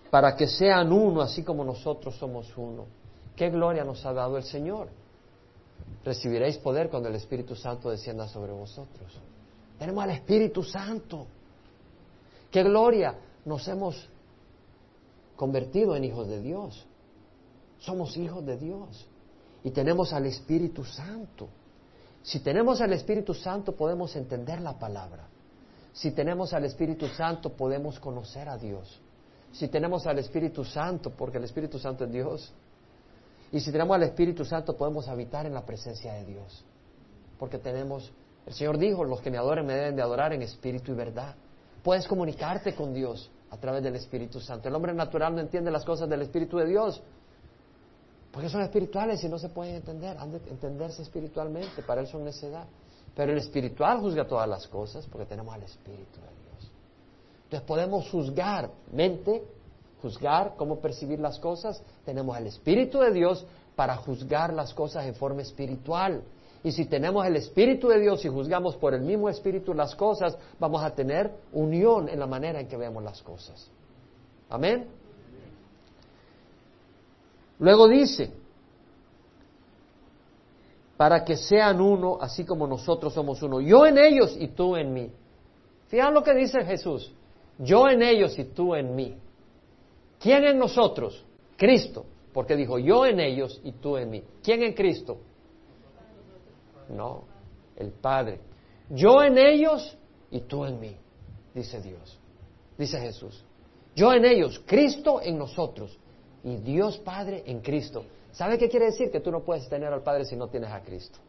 [0.10, 2.88] para que sean uno, así como nosotros somos uno.
[3.36, 4.88] ¿Qué gloria nos ha dado el Señor?
[6.04, 9.15] Recibiréis poder cuando el Espíritu Santo descienda sobre vosotros.
[9.78, 11.28] Tenemos al Espíritu Santo.
[12.51, 13.15] ¡Qué gloria!
[13.45, 14.09] Nos hemos
[15.35, 16.85] convertido en hijos de Dios.
[17.79, 19.07] Somos hijos de Dios.
[19.63, 21.49] Y tenemos al Espíritu Santo.
[22.21, 25.27] Si tenemos al Espíritu Santo podemos entender la palabra.
[25.93, 28.99] Si tenemos al Espíritu Santo podemos conocer a Dios.
[29.51, 32.53] Si tenemos al Espíritu Santo, porque el Espíritu Santo es Dios,
[33.51, 36.63] y si tenemos al Espíritu Santo podemos habitar en la presencia de Dios.
[37.39, 38.12] Porque tenemos,
[38.45, 41.35] el Señor dijo, los que me adoren me deben de adorar en espíritu y verdad.
[41.83, 44.67] Puedes comunicarte con Dios a través del Espíritu Santo.
[44.67, 47.01] El hombre natural no entiende las cosas del Espíritu de Dios.
[48.31, 50.17] Porque son espirituales y no se pueden entender.
[50.17, 52.67] Han de entenderse espiritualmente, para él son necedad.
[53.15, 56.71] Pero el espiritual juzga todas las cosas porque tenemos al Espíritu de Dios.
[57.45, 59.43] Entonces podemos juzgar mente,
[60.01, 61.81] juzgar cómo percibir las cosas.
[62.05, 66.21] Tenemos el Espíritu de Dios para juzgar las cosas en forma espiritual.
[66.63, 70.38] Y si tenemos el Espíritu de Dios y juzgamos por el mismo Espíritu las cosas,
[70.60, 73.69] vamos a tener unión en la manera en que vemos las cosas.
[74.50, 74.88] Amén.
[77.60, 78.32] Luego dice,
[80.98, 83.62] para que sean uno, así como nosotros somos uno.
[83.62, 85.10] Yo en ellos y tú en mí.
[85.88, 87.13] Fíjate lo que dice Jesús.
[87.58, 89.17] Yo en ellos y tú en mí.
[90.19, 91.24] ¿Quién en nosotros?
[91.56, 92.06] Cristo.
[92.34, 94.24] Porque dijo, yo en ellos y tú en mí.
[94.43, 95.19] ¿Quién en Cristo?
[96.89, 97.23] No,
[97.75, 98.39] el Padre.
[98.89, 99.97] Yo en ellos
[100.32, 100.95] y tú en mí,
[101.54, 102.19] dice Dios.
[102.78, 103.43] Dice Jesús.
[103.95, 105.97] Yo en ellos, Cristo en nosotros
[106.43, 108.06] y Dios Padre en Cristo.
[108.32, 109.12] ¿Sabe qué quiere decir?
[109.12, 111.19] Que tú no puedes tener al Padre si no tienes a Cristo.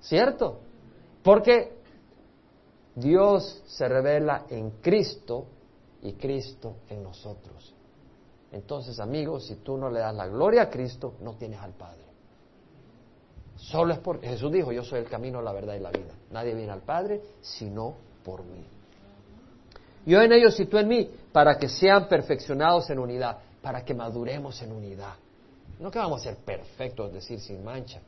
[0.00, 0.58] ¿Cierto?
[1.22, 1.76] Porque
[2.94, 5.46] Dios se revela en Cristo
[6.02, 7.74] y Cristo en nosotros.
[8.50, 12.01] Entonces, amigos, si tú no le das la gloria a Cristo, no tienes al Padre.
[13.62, 16.12] Solo es porque Jesús dijo, yo soy el camino, la verdad y la vida.
[16.32, 17.94] Nadie viene al Padre sino
[18.24, 18.64] por mí.
[20.04, 23.94] Yo en ellos y tú en mí, para que sean perfeccionados en unidad, para que
[23.94, 25.14] maduremos en unidad.
[25.78, 28.00] No que vamos a ser perfectos, es decir, sin mancha,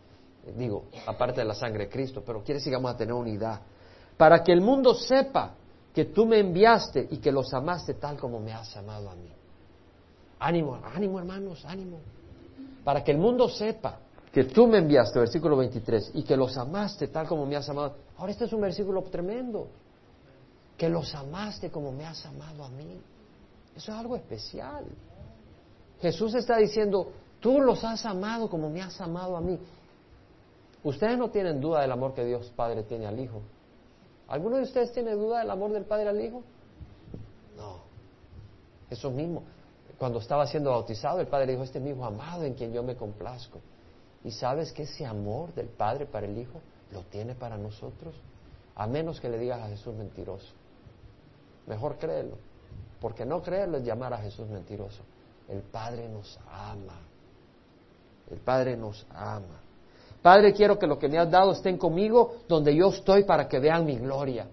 [0.56, 3.60] digo, aparte de la sangre de Cristo, pero quiere decir que vamos a tener unidad.
[4.16, 5.54] Para que el mundo sepa
[5.94, 9.30] que tú me enviaste y que los amaste tal como me has amado a mí.
[10.40, 12.00] Ánimo, ánimo hermanos, ánimo.
[12.82, 14.00] Para que el mundo sepa
[14.34, 17.94] que tú me enviaste, versículo 23, y que los amaste tal como me has amado.
[18.16, 19.68] Ahora este es un versículo tremendo.
[20.76, 23.00] Que los amaste como me has amado a mí.
[23.76, 24.86] Eso es algo especial.
[26.00, 29.56] Jesús está diciendo, tú los has amado como me has amado a mí.
[30.82, 33.40] Ustedes no tienen duda del amor que Dios Padre tiene al Hijo.
[34.26, 36.42] ¿Alguno de ustedes tiene duda del amor del Padre al Hijo?
[37.56, 37.76] No.
[38.90, 39.44] Eso mismo.
[39.96, 42.82] Cuando estaba siendo bautizado, el Padre dijo, este es mi Hijo amado en quien yo
[42.82, 43.60] me complazco.
[44.24, 46.60] ¿Y sabes que ese amor del Padre para el Hijo
[46.90, 48.14] lo tiene para nosotros?
[48.74, 50.52] A menos que le digas a Jesús mentiroso.
[51.66, 52.38] Mejor créelo.
[53.00, 55.02] Porque no creerlo es llamar a Jesús mentiroso.
[55.48, 56.98] El Padre nos ama.
[58.30, 59.60] El Padre nos ama.
[60.22, 63.58] Padre, quiero que lo que me has dado estén conmigo donde yo estoy para que
[63.58, 64.46] vean mi gloria.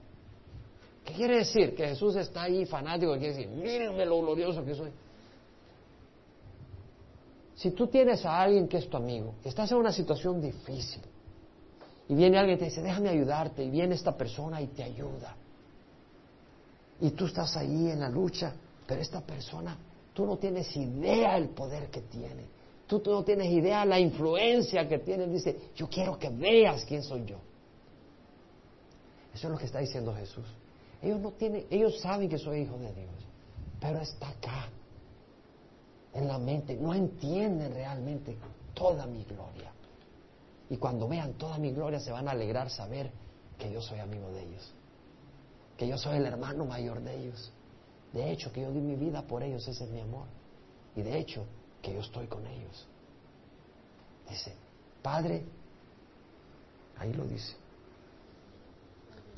[1.06, 1.74] ¿Qué quiere decir?
[1.74, 4.92] Que Jesús está ahí fanático, quiere decir, mírenme lo glorioso que soy.
[7.62, 11.00] Si tú tienes a alguien que es tu amigo, estás en una situación difícil,
[12.10, 15.36] y viene alguien y te dice, déjame ayudarte, y viene esta persona y te ayuda,
[17.02, 18.52] y tú estás ahí en la lucha,
[18.88, 19.78] pero esta persona,
[20.12, 22.45] tú no tienes idea del poder que tiene,
[22.88, 27.04] tú, no tienes idea de la influencia que tiene, dice, yo quiero que veas quién
[27.04, 27.38] soy yo.
[29.36, 30.47] Eso es lo que está diciendo Jesús.
[31.00, 33.24] Ellos no tienen, ellos saben que soy hijo de Dios,
[33.80, 34.67] pero está acá
[36.13, 38.38] en la mente, no entienden realmente
[38.74, 39.71] toda mi gloria.
[40.69, 43.12] Y cuando vean toda mi gloria se van a alegrar saber
[43.58, 44.74] que yo soy amigo de ellos,
[45.78, 47.52] que yo soy el hermano mayor de ellos.
[48.13, 50.26] De hecho, que yo di mi vida por ellos, ese es mi amor.
[50.95, 51.45] Y de hecho,
[51.82, 52.88] que yo estoy con ellos.
[54.30, 54.54] Dice,
[55.02, 55.43] Padre,
[56.97, 57.56] ahí lo dice,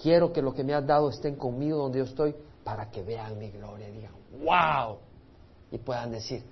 [0.01, 3.37] quiero que lo que me has dado estén conmigo donde yo estoy para que vean
[3.37, 4.97] mi gloria digan, wow,
[5.71, 6.43] y puedan decir,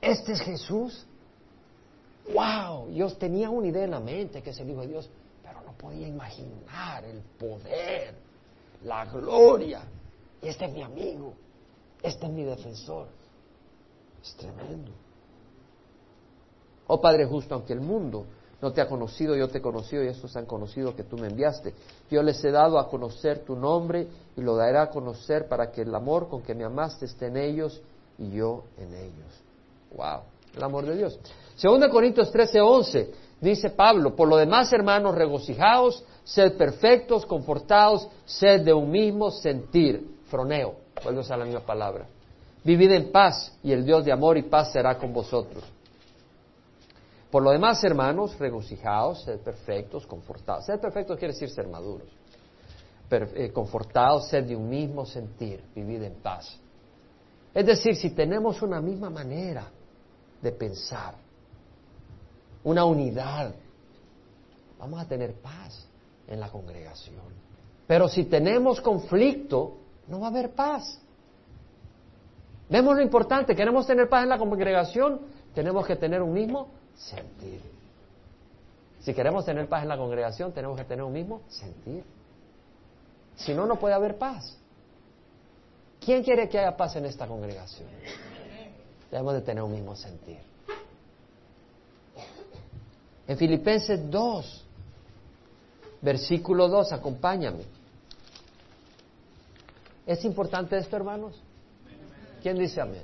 [0.00, 1.06] este es Jesús.
[2.32, 2.90] ¡Wow!
[2.90, 5.10] Yo tenía una idea en la mente que es el Hijo de Dios,
[5.42, 8.14] pero no podía imaginar el poder,
[8.84, 9.82] la gloria.
[10.42, 11.34] Y este es mi amigo,
[12.02, 13.08] este es mi defensor.
[14.22, 14.92] Es tremendo.
[16.86, 18.26] Oh Padre justo, aunque el mundo
[18.60, 21.28] no te ha conocido, yo te he conocido y estos han conocido que tú me
[21.28, 21.74] enviaste.
[22.10, 25.82] Yo les he dado a conocer tu nombre y lo daré a conocer para que
[25.82, 27.80] el amor con que me amaste esté en ellos
[28.18, 29.47] y yo en ellos.
[29.94, 30.22] Wow,
[30.56, 31.18] el amor de Dios.
[31.56, 38.62] Segunda Corintios 13, 11, dice Pablo, por lo demás, hermanos, regocijaos, sed perfectos, confortados, sed
[38.62, 40.18] de un mismo sentir.
[40.28, 42.06] Froneo, vuelvo a la misma palabra.
[42.62, 45.64] Vivid en paz y el Dios de amor y paz será con vosotros.
[47.30, 50.66] Por lo demás, hermanos, regocijaos, sed perfectos, confortados.
[50.66, 52.08] Ser perfectos quiere decir ser maduros.
[53.10, 56.58] eh, confortados, ser de un mismo sentir, vivir en paz.
[57.54, 59.70] Es decir, si tenemos una misma manera
[60.40, 61.14] de pensar,
[62.64, 63.54] una unidad,
[64.78, 65.86] vamos a tener paz
[66.26, 67.16] en la congregación.
[67.86, 71.00] Pero si tenemos conflicto, no va a haber paz.
[72.68, 75.20] Vemos lo importante, queremos tener paz en la congregación,
[75.54, 77.60] tenemos que tener un mismo sentir.
[79.00, 82.04] Si queremos tener paz en la congregación, tenemos que tener un mismo sentir.
[83.36, 84.58] Si no, no puede haber paz.
[86.00, 87.88] ¿Quién quiere que haya paz en esta congregación?
[89.10, 90.38] Debemos de tener un mismo sentir.
[93.26, 94.64] En Filipenses 2,
[96.00, 97.64] versículo 2, acompáñame.
[100.06, 101.38] ¿Es importante esto, hermanos?
[102.42, 103.02] ¿Quién dice amén?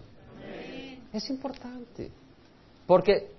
[1.12, 2.10] Es importante.
[2.86, 3.30] Porque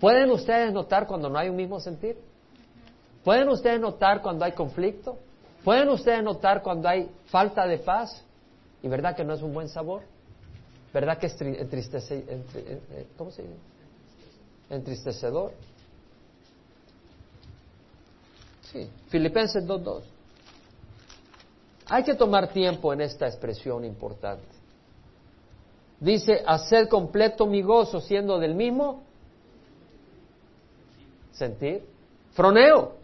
[0.00, 2.18] ¿pueden ustedes notar cuando no hay un mismo sentir?
[3.22, 5.18] ¿Pueden ustedes notar cuando hay conflicto?
[5.64, 8.22] ¿Pueden ustedes notar cuando hay falta de paz?
[8.82, 10.02] ¿Y verdad que no es un buen sabor?
[10.94, 12.24] ¿Verdad que es entristece,
[13.18, 13.54] ¿cómo se dice?
[14.70, 15.52] entristecedor?
[18.72, 20.02] Sí, Filipenses 2.2.
[21.86, 24.46] Hay que tomar tiempo en esta expresión importante.
[25.98, 29.02] Dice, hacer completo mi gozo siendo del mismo
[31.32, 31.82] sentir.
[32.34, 32.94] Froneo.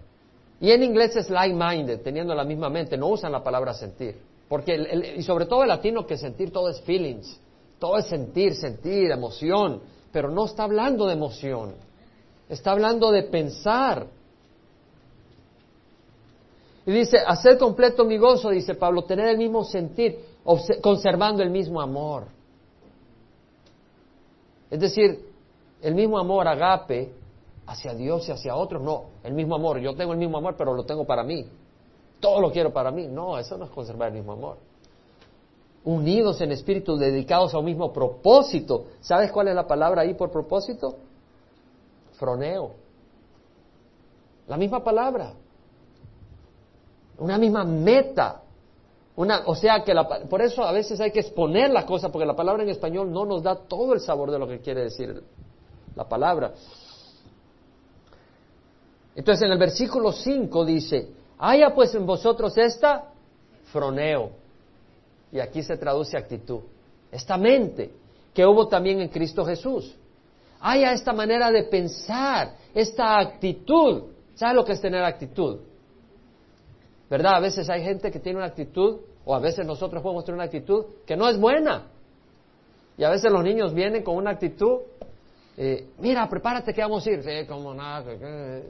[0.61, 2.97] Y en inglés es like-minded, teniendo la misma mente.
[2.97, 4.17] No usan la palabra sentir.
[4.49, 7.41] Porque, y sobre todo el latino, que sentir todo es feelings.
[7.81, 9.81] Todo es sentir, sentir, emoción.
[10.13, 11.75] Pero no está hablando de emoción.
[12.49, 14.07] Está hablando de pensar.
[16.87, 20.19] Y dice, hacer completo mi gozo, dice Pablo, tener el mismo sentir,
[20.81, 22.27] conservando el mismo amor.
[24.71, 25.29] Es decir,
[25.83, 27.13] el mismo amor agape
[27.67, 30.75] hacia Dios y hacia otros, no, el mismo amor, yo tengo el mismo amor, pero
[30.75, 31.47] lo tengo para mí.
[32.19, 33.07] Todo lo quiero para mí.
[33.07, 34.59] No, eso no es conservar el mismo amor.
[35.85, 38.87] Unidos en espíritu, dedicados a un mismo propósito.
[39.01, 40.97] ¿Sabes cuál es la palabra ahí por propósito?
[42.13, 42.73] Froneo.
[44.47, 45.33] La misma palabra.
[47.19, 48.43] Una misma meta.
[49.17, 49.95] Una, o sea que
[50.29, 53.25] por eso a veces hay que exponer la cosa, porque la palabra en español no
[53.25, 55.23] nos da todo el sabor de lo que quiere decir
[55.95, 56.53] la palabra.
[59.15, 63.11] Entonces en el versículo 5 dice, haya pues en vosotros esta
[63.73, 64.40] froneo.
[65.33, 66.61] Y aquí se traduce actitud.
[67.11, 67.93] Esta mente
[68.35, 69.97] que hubo también en Cristo Jesús.
[70.61, 74.05] Haya esta manera de pensar, esta actitud.
[74.35, 75.61] ¿Sabes lo que es tener actitud?
[77.09, 77.37] ¿Verdad?
[77.37, 80.45] A veces hay gente que tiene una actitud, o a veces nosotros podemos tener una
[80.45, 81.87] actitud que no es buena.
[82.97, 84.81] Y a veces los niños vienen con una actitud,
[85.57, 87.23] eh, mira, prepárate que vamos a ir.
[87.23, 88.05] Sí, como nada,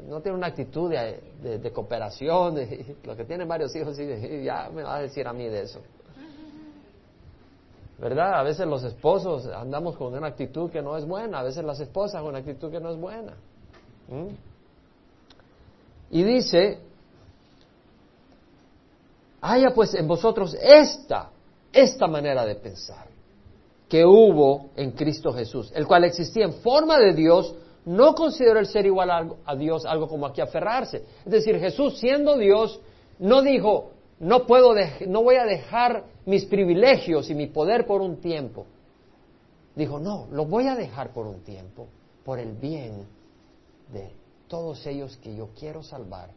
[0.08, 2.56] no tiene una actitud de, cooperación.
[3.04, 5.80] lo que tienen varios hijos, ya me va a decir a mí de eso.
[8.00, 8.40] ¿Verdad?
[8.40, 11.78] A veces los esposos andamos con una actitud que no es buena, a veces las
[11.80, 13.34] esposas con una actitud que no es buena.
[14.08, 14.28] ¿Mm?
[16.12, 16.80] Y dice,
[19.42, 21.30] haya pues en vosotros esta,
[21.72, 23.06] esta manera de pensar
[23.86, 28.66] que hubo en Cristo Jesús, el cual existía en forma de Dios, no consideró el
[28.66, 31.04] ser igual a, Dios algo como aquí aferrarse.
[31.24, 32.80] Es decir, Jesús siendo Dios,
[33.18, 34.74] no dijo, no puedo,
[35.06, 38.66] no voy a dejar mis privilegios y mi poder por un tiempo.
[39.74, 41.88] Dijo, no, lo voy a dejar por un tiempo,
[42.22, 43.06] por el bien
[43.90, 44.12] de
[44.46, 46.30] todos ellos que yo quiero salvar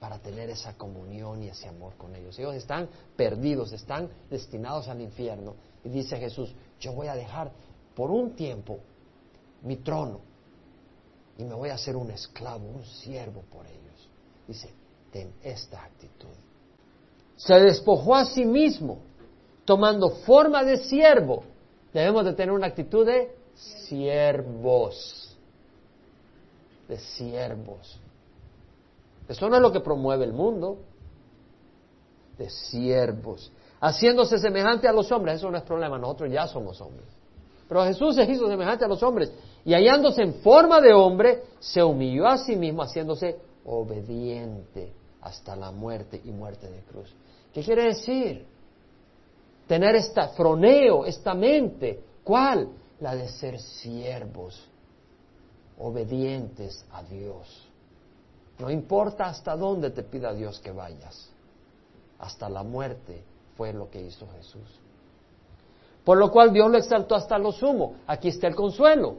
[0.00, 2.36] para tener esa comunión y ese amor con ellos.
[2.40, 5.54] Ellos están perdidos, están destinados al infierno.
[5.84, 7.52] Y dice Jesús, yo voy a dejar
[7.94, 8.80] por un tiempo
[9.62, 10.20] mi trono
[11.38, 14.10] y me voy a hacer un esclavo, un siervo por ellos.
[14.48, 14.70] Dice,
[15.12, 16.34] ten esta actitud.
[17.44, 18.98] Se despojó a sí mismo,
[19.64, 21.42] tomando forma de siervo.
[21.92, 25.36] Debemos de tener una actitud de siervos,
[26.88, 27.98] de siervos.
[29.28, 30.78] Eso no es lo que promueve el mundo.
[32.38, 33.50] De siervos.
[33.80, 37.08] Haciéndose semejante a los hombres, eso no es problema, nosotros ya somos hombres.
[37.68, 39.32] Pero Jesús se hizo semejante a los hombres
[39.64, 45.70] y hallándose en forma de hombre, se humilló a sí mismo haciéndose obediente hasta la
[45.70, 47.12] muerte y muerte de cruz.
[47.52, 48.44] ¿Qué quiere decir?
[49.66, 52.00] Tener esta froneo, esta mente.
[52.24, 52.68] ¿Cuál?
[53.00, 54.68] La de ser siervos,
[55.78, 57.68] obedientes a Dios.
[58.58, 61.30] No importa hasta dónde te pida Dios que vayas.
[62.18, 63.24] Hasta la muerte
[63.56, 64.80] fue lo que hizo Jesús.
[66.04, 67.94] Por lo cual Dios lo exaltó hasta lo sumo.
[68.06, 69.16] Aquí está el consuelo.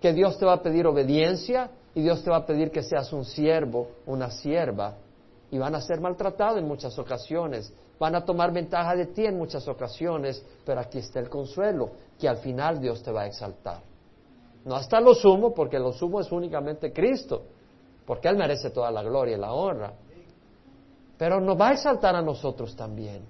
[0.00, 3.10] Que Dios te va a pedir obediencia y Dios te va a pedir que seas
[3.14, 4.96] un siervo, una sierva
[5.50, 9.38] y van a ser maltratados en muchas ocasiones, van a tomar ventaja de ti en
[9.38, 13.80] muchas ocasiones, pero aquí está el consuelo, que al final Dios te va a exaltar.
[14.66, 17.44] No hasta lo sumo, porque lo sumo es únicamente Cristo,
[18.04, 19.94] porque Él merece toda la gloria y la honra.
[21.16, 23.22] Pero nos va a exaltar a nosotros también.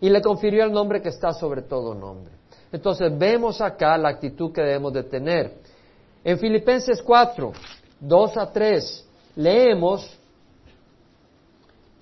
[0.00, 2.32] Y le confirió el nombre que está sobre todo nombre.
[2.72, 5.59] Entonces vemos acá la actitud que debemos de tener.
[6.22, 7.52] En Filipenses 4,
[8.00, 10.18] 2 a 3, leemos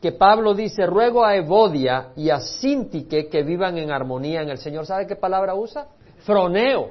[0.01, 4.59] que Pablo dice, ruego a Evodia y a Sintique que vivan en armonía en el
[4.59, 4.87] Señor.
[4.87, 5.89] ¿Sabe qué palabra usa?
[6.21, 6.91] Froneo.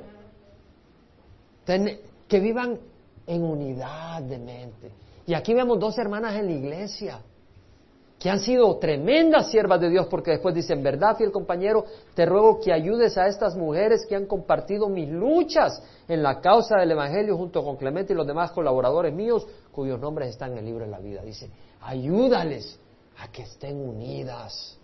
[1.66, 2.80] que vivan
[3.26, 4.92] en unidad de mente.
[5.26, 7.20] Y aquí vemos dos hermanas en la iglesia
[8.20, 12.60] que han sido tremendas siervas de Dios, porque después dicen, verdad, fiel compañero, te ruego
[12.60, 17.38] que ayudes a estas mujeres que han compartido mis luchas en la causa del Evangelio
[17.38, 20.92] junto con Clemente y los demás colaboradores míos, cuyos nombres están en el libro de
[20.92, 21.22] la vida.
[21.22, 21.52] Dice,
[21.82, 22.80] ayúdales
[23.20, 24.80] a que estén unidas.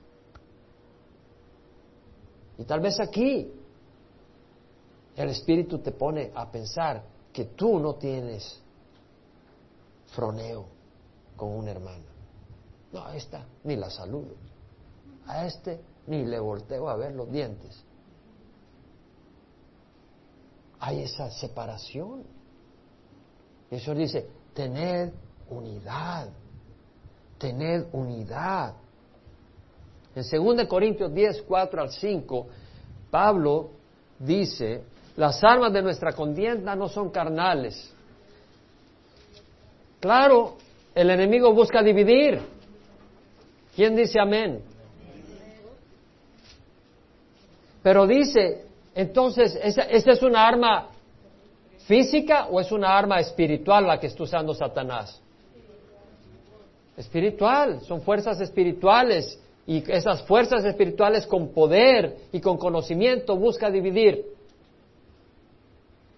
[2.59, 3.51] Y tal vez aquí
[5.15, 8.61] el Espíritu te pone a pensar que tú no tienes
[10.13, 10.65] froneo
[11.35, 12.12] con una hermana.
[12.93, 14.35] No, a esta ni la saludo.
[15.27, 17.83] A este ni le volteo a ver los dientes.
[20.79, 22.23] Hay esa separación.
[23.69, 25.11] Y eso dice, tener
[25.49, 26.29] unidad
[27.43, 28.73] tener unidad.
[30.15, 32.47] En 2 Corintios 10, 4 al 5,
[33.11, 33.71] Pablo
[34.17, 34.81] dice,
[35.17, 37.93] las armas de nuestra contienda no son carnales.
[39.99, 40.55] Claro,
[40.95, 42.39] el enemigo busca dividir.
[43.75, 44.61] ¿Quién dice amén?
[47.81, 48.65] Pero dice,
[48.95, 50.89] entonces, ¿esa, es una arma
[51.87, 55.23] física o es una arma espiritual la que está usando Satanás?
[56.97, 64.25] espiritual, son fuerzas espirituales y esas fuerzas espirituales con poder y con conocimiento busca dividir.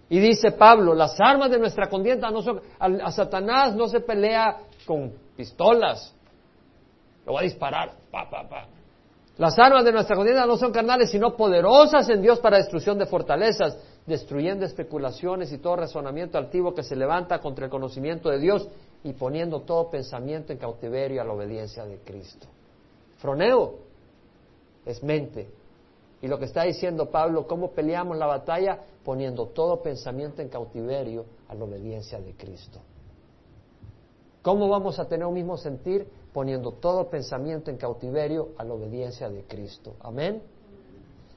[0.09, 4.57] Y dice Pablo, las armas de nuestra contienda no son, a, Satanás no se pelea
[4.85, 6.13] con pistolas,
[7.25, 8.67] lo va a disparar, pa, pa, pa.
[9.37, 13.05] Las armas de nuestra contienda no son carnales, sino poderosas en Dios para destrucción de
[13.05, 18.69] fortalezas, destruyendo especulaciones y todo razonamiento altivo que se levanta contra el conocimiento de Dios
[19.03, 22.47] y poniendo todo pensamiento en cautiverio a la obediencia de Cristo.
[23.17, 23.79] Froneo
[24.85, 25.49] es mente.
[26.21, 28.79] Y lo que está diciendo Pablo, ¿cómo peleamos la batalla?
[29.03, 32.79] Poniendo todo pensamiento en cautiverio a la obediencia de Cristo.
[34.41, 36.07] ¿Cómo vamos a tener un mismo sentir?
[36.35, 39.95] Poniendo todo pensamiento en cautiverio a la obediencia de Cristo.
[40.01, 40.43] Amén.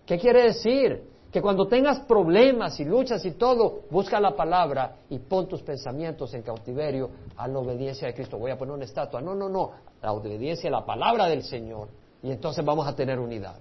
[0.05, 1.05] ¿Qué quiere decir?
[1.31, 6.35] Que cuando tengas problemas y luchas y todo, busca la palabra y pon tus pensamientos
[6.35, 8.39] en cautiverio a la obediencia de Cristo.
[8.39, 9.21] Voy a poner una estatua.
[9.21, 9.71] No, no, no.
[10.03, 11.87] La obediencia a la palabra del Señor.
[12.21, 13.55] Y entonces vamos a tener unidad.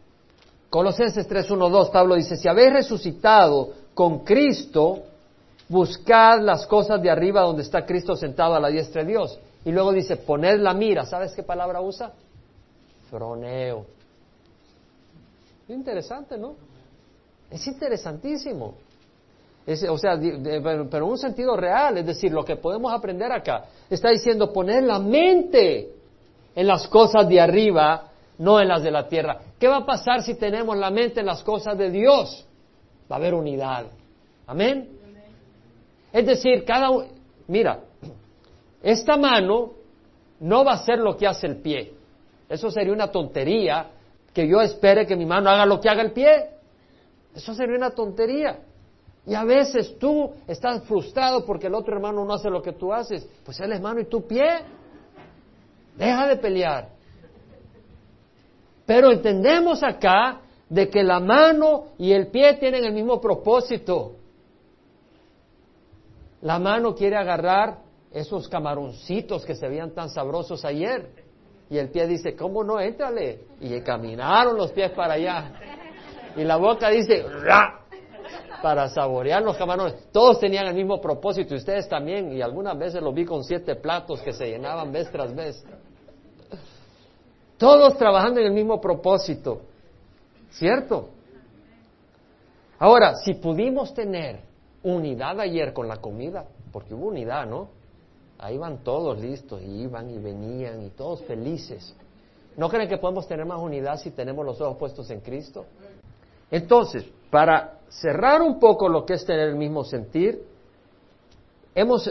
[0.72, 5.04] Colosenses 3, 1, 2, Pablo dice, si habéis resucitado con Cristo,
[5.70, 9.40] buscad las cosas de arriba donde está Cristo sentado a la diestra de Dios.
[9.66, 11.06] Y luego dice, poned la mira.
[11.06, 12.14] ¿Sabes qué palabra usa?
[13.10, 13.86] Froneo.
[15.70, 16.56] Interesante, ¿no?
[17.50, 18.76] Es interesantísimo.
[19.90, 23.66] o sea, pero en un sentido real, es decir, lo que podemos aprender acá.
[23.90, 25.92] Está diciendo poner la mente
[26.56, 29.40] en las cosas de arriba, no en las de la tierra.
[29.60, 32.46] ¿Qué va a pasar si tenemos la mente en las cosas de Dios?
[33.12, 33.88] Va a haber unidad.
[34.46, 34.90] Amén.
[36.14, 36.90] Es decir, cada
[37.48, 37.82] mira,
[38.82, 39.72] esta mano
[40.40, 41.94] no va a ser lo que hace el pie.
[42.50, 43.92] Eso sería una tontería
[44.34, 46.50] que yo espere que mi mano haga lo que haga el pie.
[47.36, 48.60] Eso sería una tontería.
[49.26, 52.94] Y a veces tú estás frustrado porque el otro hermano no hace lo que tú
[52.94, 53.28] haces.
[53.44, 54.62] Pues él es mano y tu pie.
[55.98, 56.90] Deja de pelear.
[58.86, 64.14] Pero entendemos acá de que la mano y el pie tienen el mismo propósito.
[66.42, 67.80] La mano quiere agarrar
[68.12, 71.10] esos camaroncitos que se veían tan sabrosos ayer.
[71.70, 72.80] Y el pie dice, ¿cómo no?
[72.80, 73.42] Éntrale.
[73.60, 75.54] Y caminaron los pies para allá.
[76.36, 77.78] Y la boca dice, ¡Ra!
[78.62, 80.12] para saborear los camarones.
[80.12, 83.76] Todos tenían el mismo propósito, y ustedes también, y algunas veces lo vi con siete
[83.76, 85.64] platos que se llenaban vez tras vez.
[87.58, 89.62] Todos trabajando en el mismo propósito,
[90.52, 91.10] ¿cierto?
[92.80, 94.42] Ahora, si pudimos tener
[94.84, 97.70] unidad ayer con la comida, porque hubo unidad, ¿no?
[98.40, 101.96] Ahí van todos listos, y iban y venían, y todos felices.
[102.56, 105.66] ¿No creen que podemos tener más unidad si tenemos los ojos puestos en Cristo?
[106.50, 110.44] Entonces, para cerrar un poco lo que es tener el mismo sentir,
[111.76, 112.10] hemos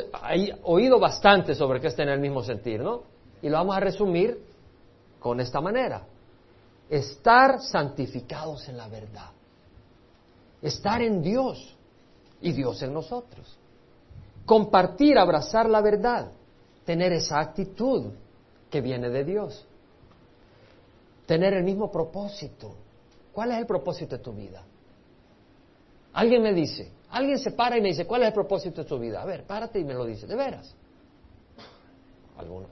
[0.63, 3.03] oído bastante sobre qué es tener el mismo sentir, ¿no?
[3.43, 4.41] Y lo vamos a resumir
[5.19, 6.07] con esta manera.
[6.89, 9.31] Estar santificados en la verdad.
[10.63, 11.77] Estar en Dios
[12.41, 13.59] y Dios en nosotros.
[14.47, 16.31] Compartir, abrazar la verdad.
[16.85, 18.13] Tener esa actitud
[18.71, 19.67] que viene de Dios.
[21.27, 22.75] Tener el mismo propósito.
[23.33, 24.63] ¿Cuál es el propósito de tu vida?
[26.13, 28.99] Alguien me dice, alguien se para y me dice, ¿cuál es el propósito de tu
[28.99, 29.21] vida?
[29.21, 30.75] A ver, párate y me lo dice, ¿de veras?
[32.39, 32.69] ¿Alguno?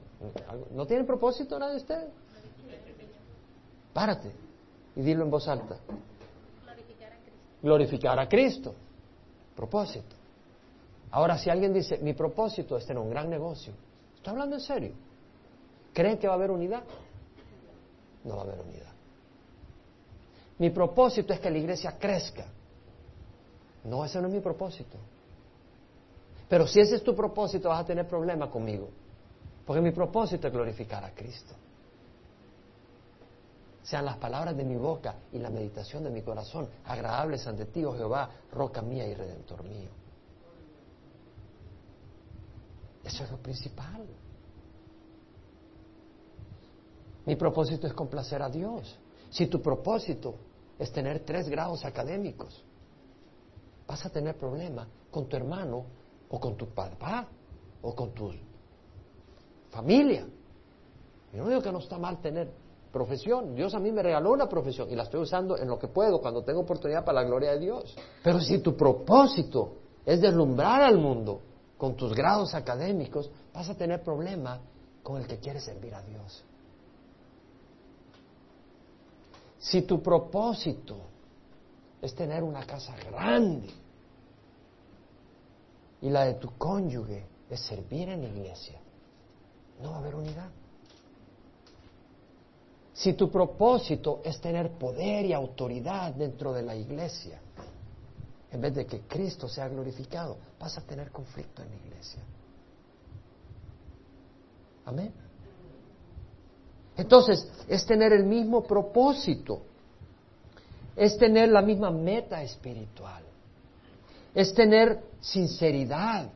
[0.70, 2.08] ¿No tiene propósito nada de ustedes?
[3.92, 4.32] Párate
[4.96, 5.76] y dilo en voz alta.
[6.64, 7.58] Glorificar a Cristo.
[7.62, 8.74] Glorificar a Cristo.
[9.54, 10.16] Propósito.
[11.14, 13.72] Ahora, si alguien dice, mi propósito es tener un gran negocio,
[14.16, 14.92] ¿está hablando en serio?
[15.92, 16.82] ¿Creen que va a haber unidad?
[18.24, 18.92] No va a haber unidad.
[20.58, 22.46] Mi propósito es que la iglesia crezca.
[23.84, 24.98] No, ese no es mi propósito.
[26.48, 28.88] Pero si ese es tu propósito, vas a tener problemas conmigo.
[29.64, 31.54] Porque mi propósito es glorificar a Cristo.
[33.84, 37.84] Sean las palabras de mi boca y la meditación de mi corazón agradables ante ti,
[37.84, 40.03] oh Jehová, roca mía y redentor mío.
[43.04, 44.06] Eso es lo principal.
[47.26, 48.98] Mi propósito es complacer a Dios.
[49.30, 50.34] Si tu propósito
[50.78, 52.64] es tener tres grados académicos,
[53.86, 55.84] vas a tener problemas con tu hermano
[56.28, 57.26] o con tu papá
[57.82, 58.30] o con tu
[59.70, 60.26] familia.
[61.32, 62.50] Yo no digo que no está mal tener
[62.92, 63.54] profesión.
[63.54, 66.20] Dios a mí me regaló una profesión y la estoy usando en lo que puedo,
[66.20, 67.96] cuando tengo oportunidad para la gloria de Dios.
[68.22, 69.74] Pero si tu propósito
[70.06, 71.40] es deslumbrar al mundo
[71.84, 74.58] con tus grados académicos, vas a tener problemas
[75.02, 76.42] con el que quiere servir a Dios.
[79.58, 80.96] Si tu propósito
[82.00, 83.68] es tener una casa grande
[86.00, 88.80] y la de tu cónyuge es servir en la iglesia,
[89.82, 90.48] no va a haber unidad.
[92.94, 97.42] Si tu propósito es tener poder y autoridad dentro de la iglesia,
[98.54, 102.22] en vez de que Cristo sea glorificado, vas a tener conflicto en la iglesia.
[104.86, 105.12] Amén.
[106.96, 109.62] Entonces, es tener el mismo propósito,
[110.94, 113.24] es tener la misma meta espiritual,
[114.32, 116.30] es tener sinceridad,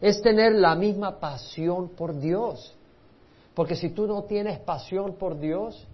[0.00, 2.74] es tener la misma pasión por Dios.
[3.54, 5.86] Porque si tú no tienes pasión por Dios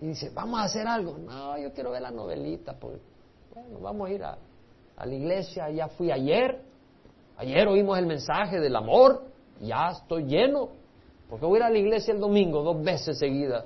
[0.00, 3.09] y dices, vamos a hacer algo, no, yo quiero ver la novelita, pues,
[3.54, 4.38] bueno, vamos a ir a,
[5.04, 6.62] la iglesia, ya fui ayer,
[7.36, 9.24] ayer oímos el mensaje del amor,
[9.60, 10.68] ya estoy lleno,
[11.28, 13.64] porque voy a ir a la iglesia el domingo dos veces seguidas.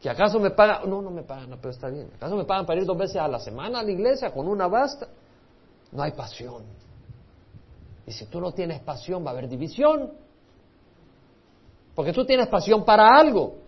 [0.00, 0.88] ¿Que acaso me pagan?
[0.88, 2.10] No, no me pagan, pero está bien.
[2.16, 4.66] ¿Acaso me pagan para ir dos veces a la semana a la iglesia con una
[4.66, 5.08] basta?
[5.92, 6.64] No hay pasión.
[8.06, 10.12] Y si tú no tienes pasión, va a haber división.
[11.94, 13.61] Porque tú tienes pasión para algo.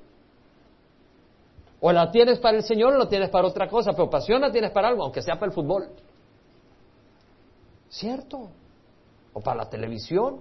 [1.80, 4.50] O la tienes para el Señor o la tienes para otra cosa, pero pasión la
[4.50, 5.88] tienes para algo, aunque sea para el fútbol.
[7.88, 8.48] ¿Cierto?
[9.32, 10.40] O para la televisión,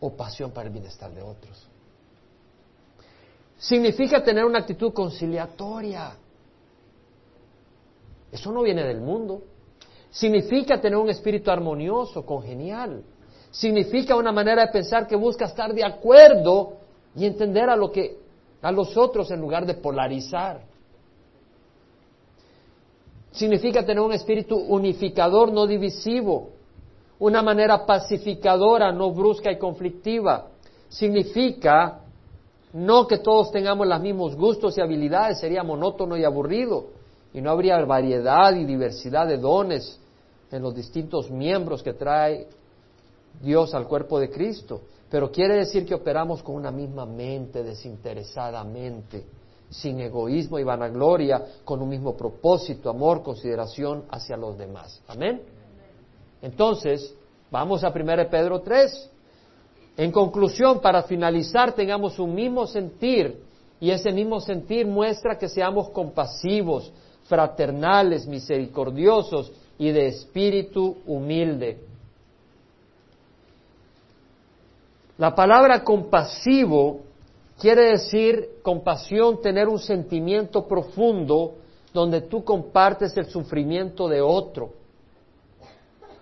[0.00, 1.68] o pasión para el bienestar de otros.
[3.58, 6.12] Significa tener una actitud conciliatoria.
[8.30, 9.42] Eso no viene del mundo.
[10.10, 13.02] Significa tener un espíritu armonioso, congenial.
[13.50, 16.74] Significa una manera de pensar que busca estar de acuerdo
[17.16, 18.27] y entender a lo que
[18.62, 20.62] a los otros en lugar de polarizar.
[23.30, 26.58] Significa tener un espíritu unificador, no divisivo
[27.18, 30.46] una manera pacificadora, no brusca y conflictiva.
[30.88, 32.00] Significa
[32.72, 36.86] no que todos tengamos los mismos gustos y habilidades, sería monótono y aburrido,
[37.32, 39.98] y no habría variedad y diversidad de dones
[40.50, 42.46] en los distintos miembros que trae
[43.40, 44.82] Dios al cuerpo de Cristo.
[45.10, 49.24] Pero quiere decir que operamos con una misma mente, desinteresadamente,
[49.70, 55.02] sin egoísmo y vanagloria, con un mismo propósito, amor, consideración hacia los demás.
[55.08, 55.42] Amén.
[56.42, 57.14] Entonces,
[57.50, 59.10] vamos a 1 Pedro 3.
[59.96, 63.42] En conclusión, para finalizar, tengamos un mismo sentir
[63.80, 66.92] y ese mismo sentir muestra que seamos compasivos,
[67.24, 71.87] fraternales, misericordiosos y de espíritu humilde.
[75.18, 77.00] La palabra compasivo
[77.58, 81.56] quiere decir compasión, tener un sentimiento profundo
[81.92, 84.70] donde tú compartes el sufrimiento de otro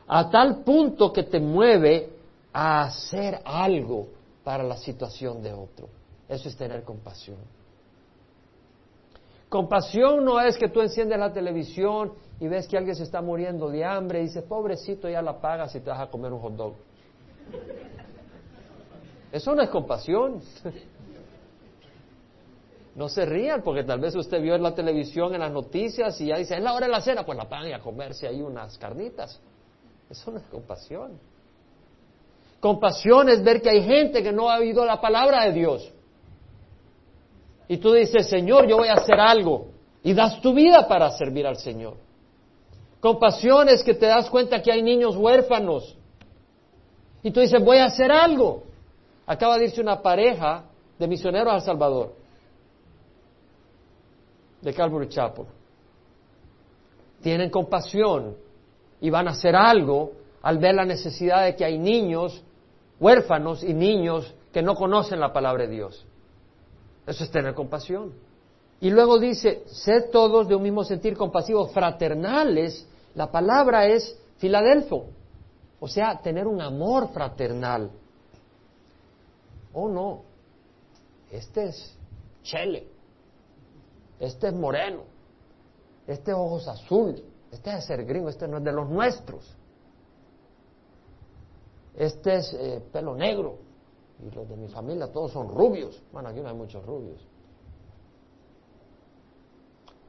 [0.08, 2.10] a tal punto que te mueve
[2.52, 4.06] a hacer algo
[4.44, 5.88] para la situación de otro.
[6.28, 7.38] Eso es tener compasión.
[9.48, 13.68] Compasión no es que tú enciendes la televisión y ves que alguien se está muriendo
[13.68, 16.52] de hambre y dices, pobrecito, ya la pagas y te vas a comer un hot
[16.54, 16.74] dog.
[19.36, 20.40] Eso no es compasión.
[22.94, 26.28] No se rían porque tal vez usted vio en la televisión, en las noticias y
[26.28, 28.40] ya dice, es la hora de la cena, pues la pagan y a comerse ahí
[28.40, 29.38] unas carnitas.
[30.08, 31.20] Eso no es compasión.
[32.60, 35.92] Compasión es ver que hay gente que no ha oído la palabra de Dios.
[37.68, 39.66] Y tú dices, Señor, yo voy a hacer algo.
[40.02, 41.98] Y das tu vida para servir al Señor.
[43.00, 45.94] Compasión es que te das cuenta que hay niños huérfanos.
[47.22, 48.65] Y tú dices, voy a hacer algo.
[49.26, 50.64] Acaba de irse una pareja
[50.98, 52.14] de misioneros a El Salvador,
[54.62, 55.46] de Calvary Chapel.
[57.20, 58.36] Tienen compasión
[59.00, 60.12] y van a hacer algo
[60.42, 62.42] al ver la necesidad de que hay niños
[63.00, 66.06] huérfanos y niños que no conocen la palabra de Dios.
[67.06, 68.12] Eso es tener compasión.
[68.80, 72.86] Y luego dice, sed todos de un mismo sentir compasivo, fraternales.
[73.14, 75.06] La palabra es Filadelfo,
[75.80, 77.90] o sea, tener un amor fraternal.
[79.78, 80.22] Oh, no,
[81.30, 81.94] este es
[82.42, 82.88] Chele,
[84.18, 85.02] este es moreno,
[86.06, 87.22] este es ojos azul,
[87.52, 89.54] este es ser gringo, este no es de los nuestros.
[91.94, 93.58] Este es eh, pelo negro,
[94.18, 96.02] y los de mi familia todos son rubios.
[96.10, 97.20] Bueno, aquí no hay muchos rubios.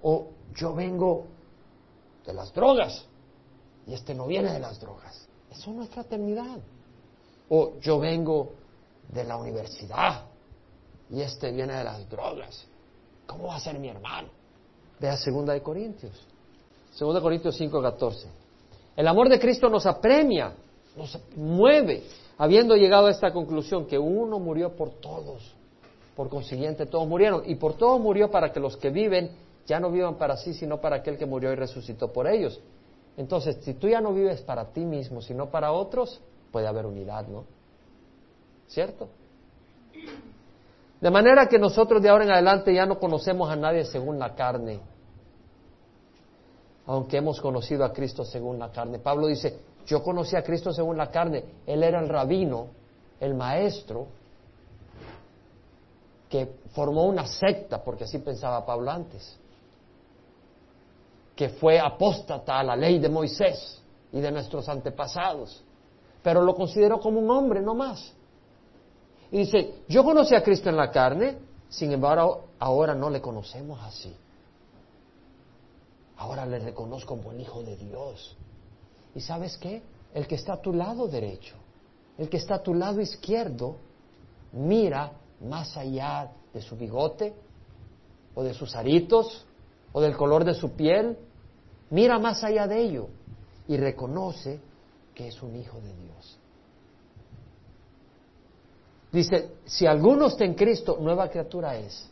[0.01, 1.26] O yo vengo
[2.26, 3.05] de las drogas
[3.86, 5.28] y este no viene de las drogas.
[5.51, 6.59] Eso no es fraternidad.
[7.49, 8.53] O yo vengo
[9.07, 10.25] de la universidad
[11.09, 12.65] y este viene de las drogas.
[13.25, 14.29] ¿Cómo va a ser mi hermano?
[14.99, 16.25] Vea segunda de Corintios.
[16.91, 18.27] Segunda de Corintios 5:14.
[18.95, 20.53] El amor de Cristo nos apremia,
[20.95, 22.03] nos mueve,
[22.37, 25.53] habiendo llegado a esta conclusión que uno murió por todos,
[26.15, 29.29] por consiguiente todos murieron, y por todos murió para que los que viven
[29.67, 32.59] ya no vivan para sí, sino para aquel que murió y resucitó por ellos.
[33.17, 37.27] Entonces, si tú ya no vives para ti mismo, sino para otros, puede haber unidad,
[37.27, 37.43] ¿no?
[38.68, 39.09] ¿Cierto?
[40.99, 44.34] De manera que nosotros de ahora en adelante ya no conocemos a nadie según la
[44.36, 44.80] carne,
[46.86, 48.99] aunque hemos conocido a Cristo según la carne.
[48.99, 52.68] Pablo dice, yo conocí a Cristo según la carne, Él era el rabino,
[53.20, 54.07] el maestro,
[56.30, 59.39] que formó una secta, porque así pensaba Pablo antes
[61.38, 63.80] que fue apóstata a la ley de Moisés
[64.11, 65.63] y de nuestros antepasados,
[66.24, 68.11] pero lo consideró como un hombre, no más.
[69.32, 71.38] Y dice, yo conocí a Cristo en la carne,
[71.69, 74.15] sin embargo, ahora no le conocemos así.
[76.17, 78.36] Ahora le reconozco como el Hijo de Dios.
[79.13, 79.82] ¿Y sabes qué?
[80.13, 81.55] El que está a tu lado derecho,
[82.17, 83.75] el que está a tu lado izquierdo,
[84.53, 85.11] mira
[85.41, 87.34] más allá de su bigote,
[88.34, 89.45] o de sus aritos,
[89.93, 91.17] o del color de su piel,
[91.89, 93.07] mira más allá de ello
[93.67, 94.59] y reconoce
[95.13, 96.38] que es un hijo de Dios.
[99.11, 102.07] Dice, si alguno está en Cristo, nueva criatura es.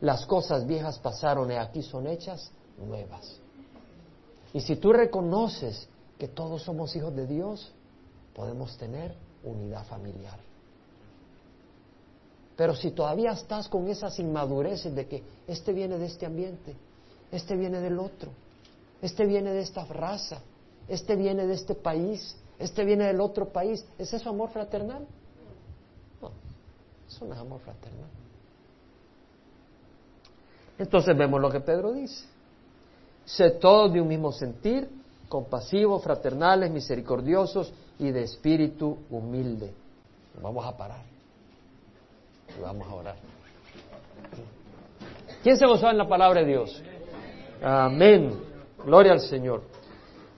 [0.00, 3.40] Las cosas viejas pasaron y aquí son hechas nuevas.
[4.52, 7.72] Y si tú reconoces que todos somos hijos de Dios,
[8.34, 10.38] podemos tener unidad familiar.
[12.56, 16.74] Pero si todavía estás con esas inmadureces de que este viene de este ambiente,
[17.30, 18.30] este viene del otro,
[19.00, 20.40] este viene de esta raza,
[20.88, 23.84] este viene de este país, este viene del otro país.
[23.98, 25.06] ¿Es eso amor fraternal?
[27.08, 28.08] Es amor fraternal.
[30.78, 32.24] Entonces vemos lo que Pedro dice.
[33.24, 34.88] Sé todos de un mismo sentir,
[35.28, 39.72] compasivos, fraternales, misericordiosos y de espíritu humilde.
[40.40, 41.02] Vamos a parar.
[42.56, 43.16] Y vamos a orar.
[45.42, 46.82] ¿Quién se gozó en la palabra de Dios?
[47.62, 48.38] Amén.
[48.84, 49.62] Gloria al Señor.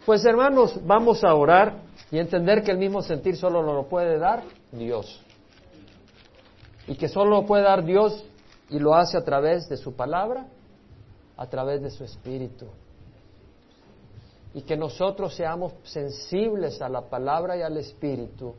[0.07, 4.43] Pues hermanos, vamos a orar y entender que el mismo sentir solo lo puede dar
[4.73, 5.23] Dios.
[6.91, 8.25] Y que solo lo puede dar Dios
[8.69, 10.49] y lo hace a través de su palabra,
[11.37, 12.67] a través de su espíritu.
[14.55, 18.57] Y que nosotros seamos sensibles a la palabra y al espíritu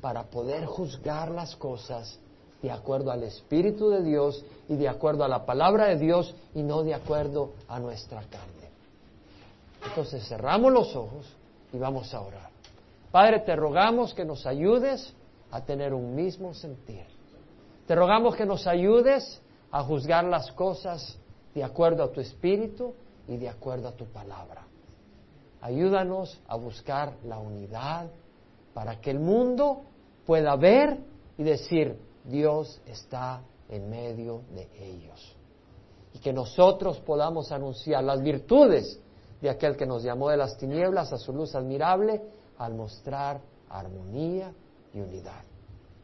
[0.00, 2.18] para poder juzgar las cosas
[2.60, 6.64] de acuerdo al espíritu de Dios y de acuerdo a la palabra de Dios y
[6.64, 8.68] no de acuerdo a nuestra carne.
[9.86, 11.24] Entonces cerramos los ojos
[11.72, 12.50] y vamos a orar.
[13.12, 15.14] Padre, te rogamos que nos ayudes
[15.52, 17.09] a tener un mismo sentir.
[17.90, 21.18] Te rogamos que nos ayudes a juzgar las cosas
[21.52, 22.94] de acuerdo a tu espíritu
[23.26, 24.64] y de acuerdo a tu palabra.
[25.60, 28.08] Ayúdanos a buscar la unidad
[28.74, 29.82] para que el mundo
[30.24, 31.00] pueda ver
[31.36, 35.36] y decir, Dios está en medio de ellos.
[36.14, 39.00] Y que nosotros podamos anunciar las virtudes
[39.40, 42.22] de aquel que nos llamó de las tinieblas a su luz admirable
[42.56, 44.52] al mostrar armonía
[44.94, 45.49] y unidad.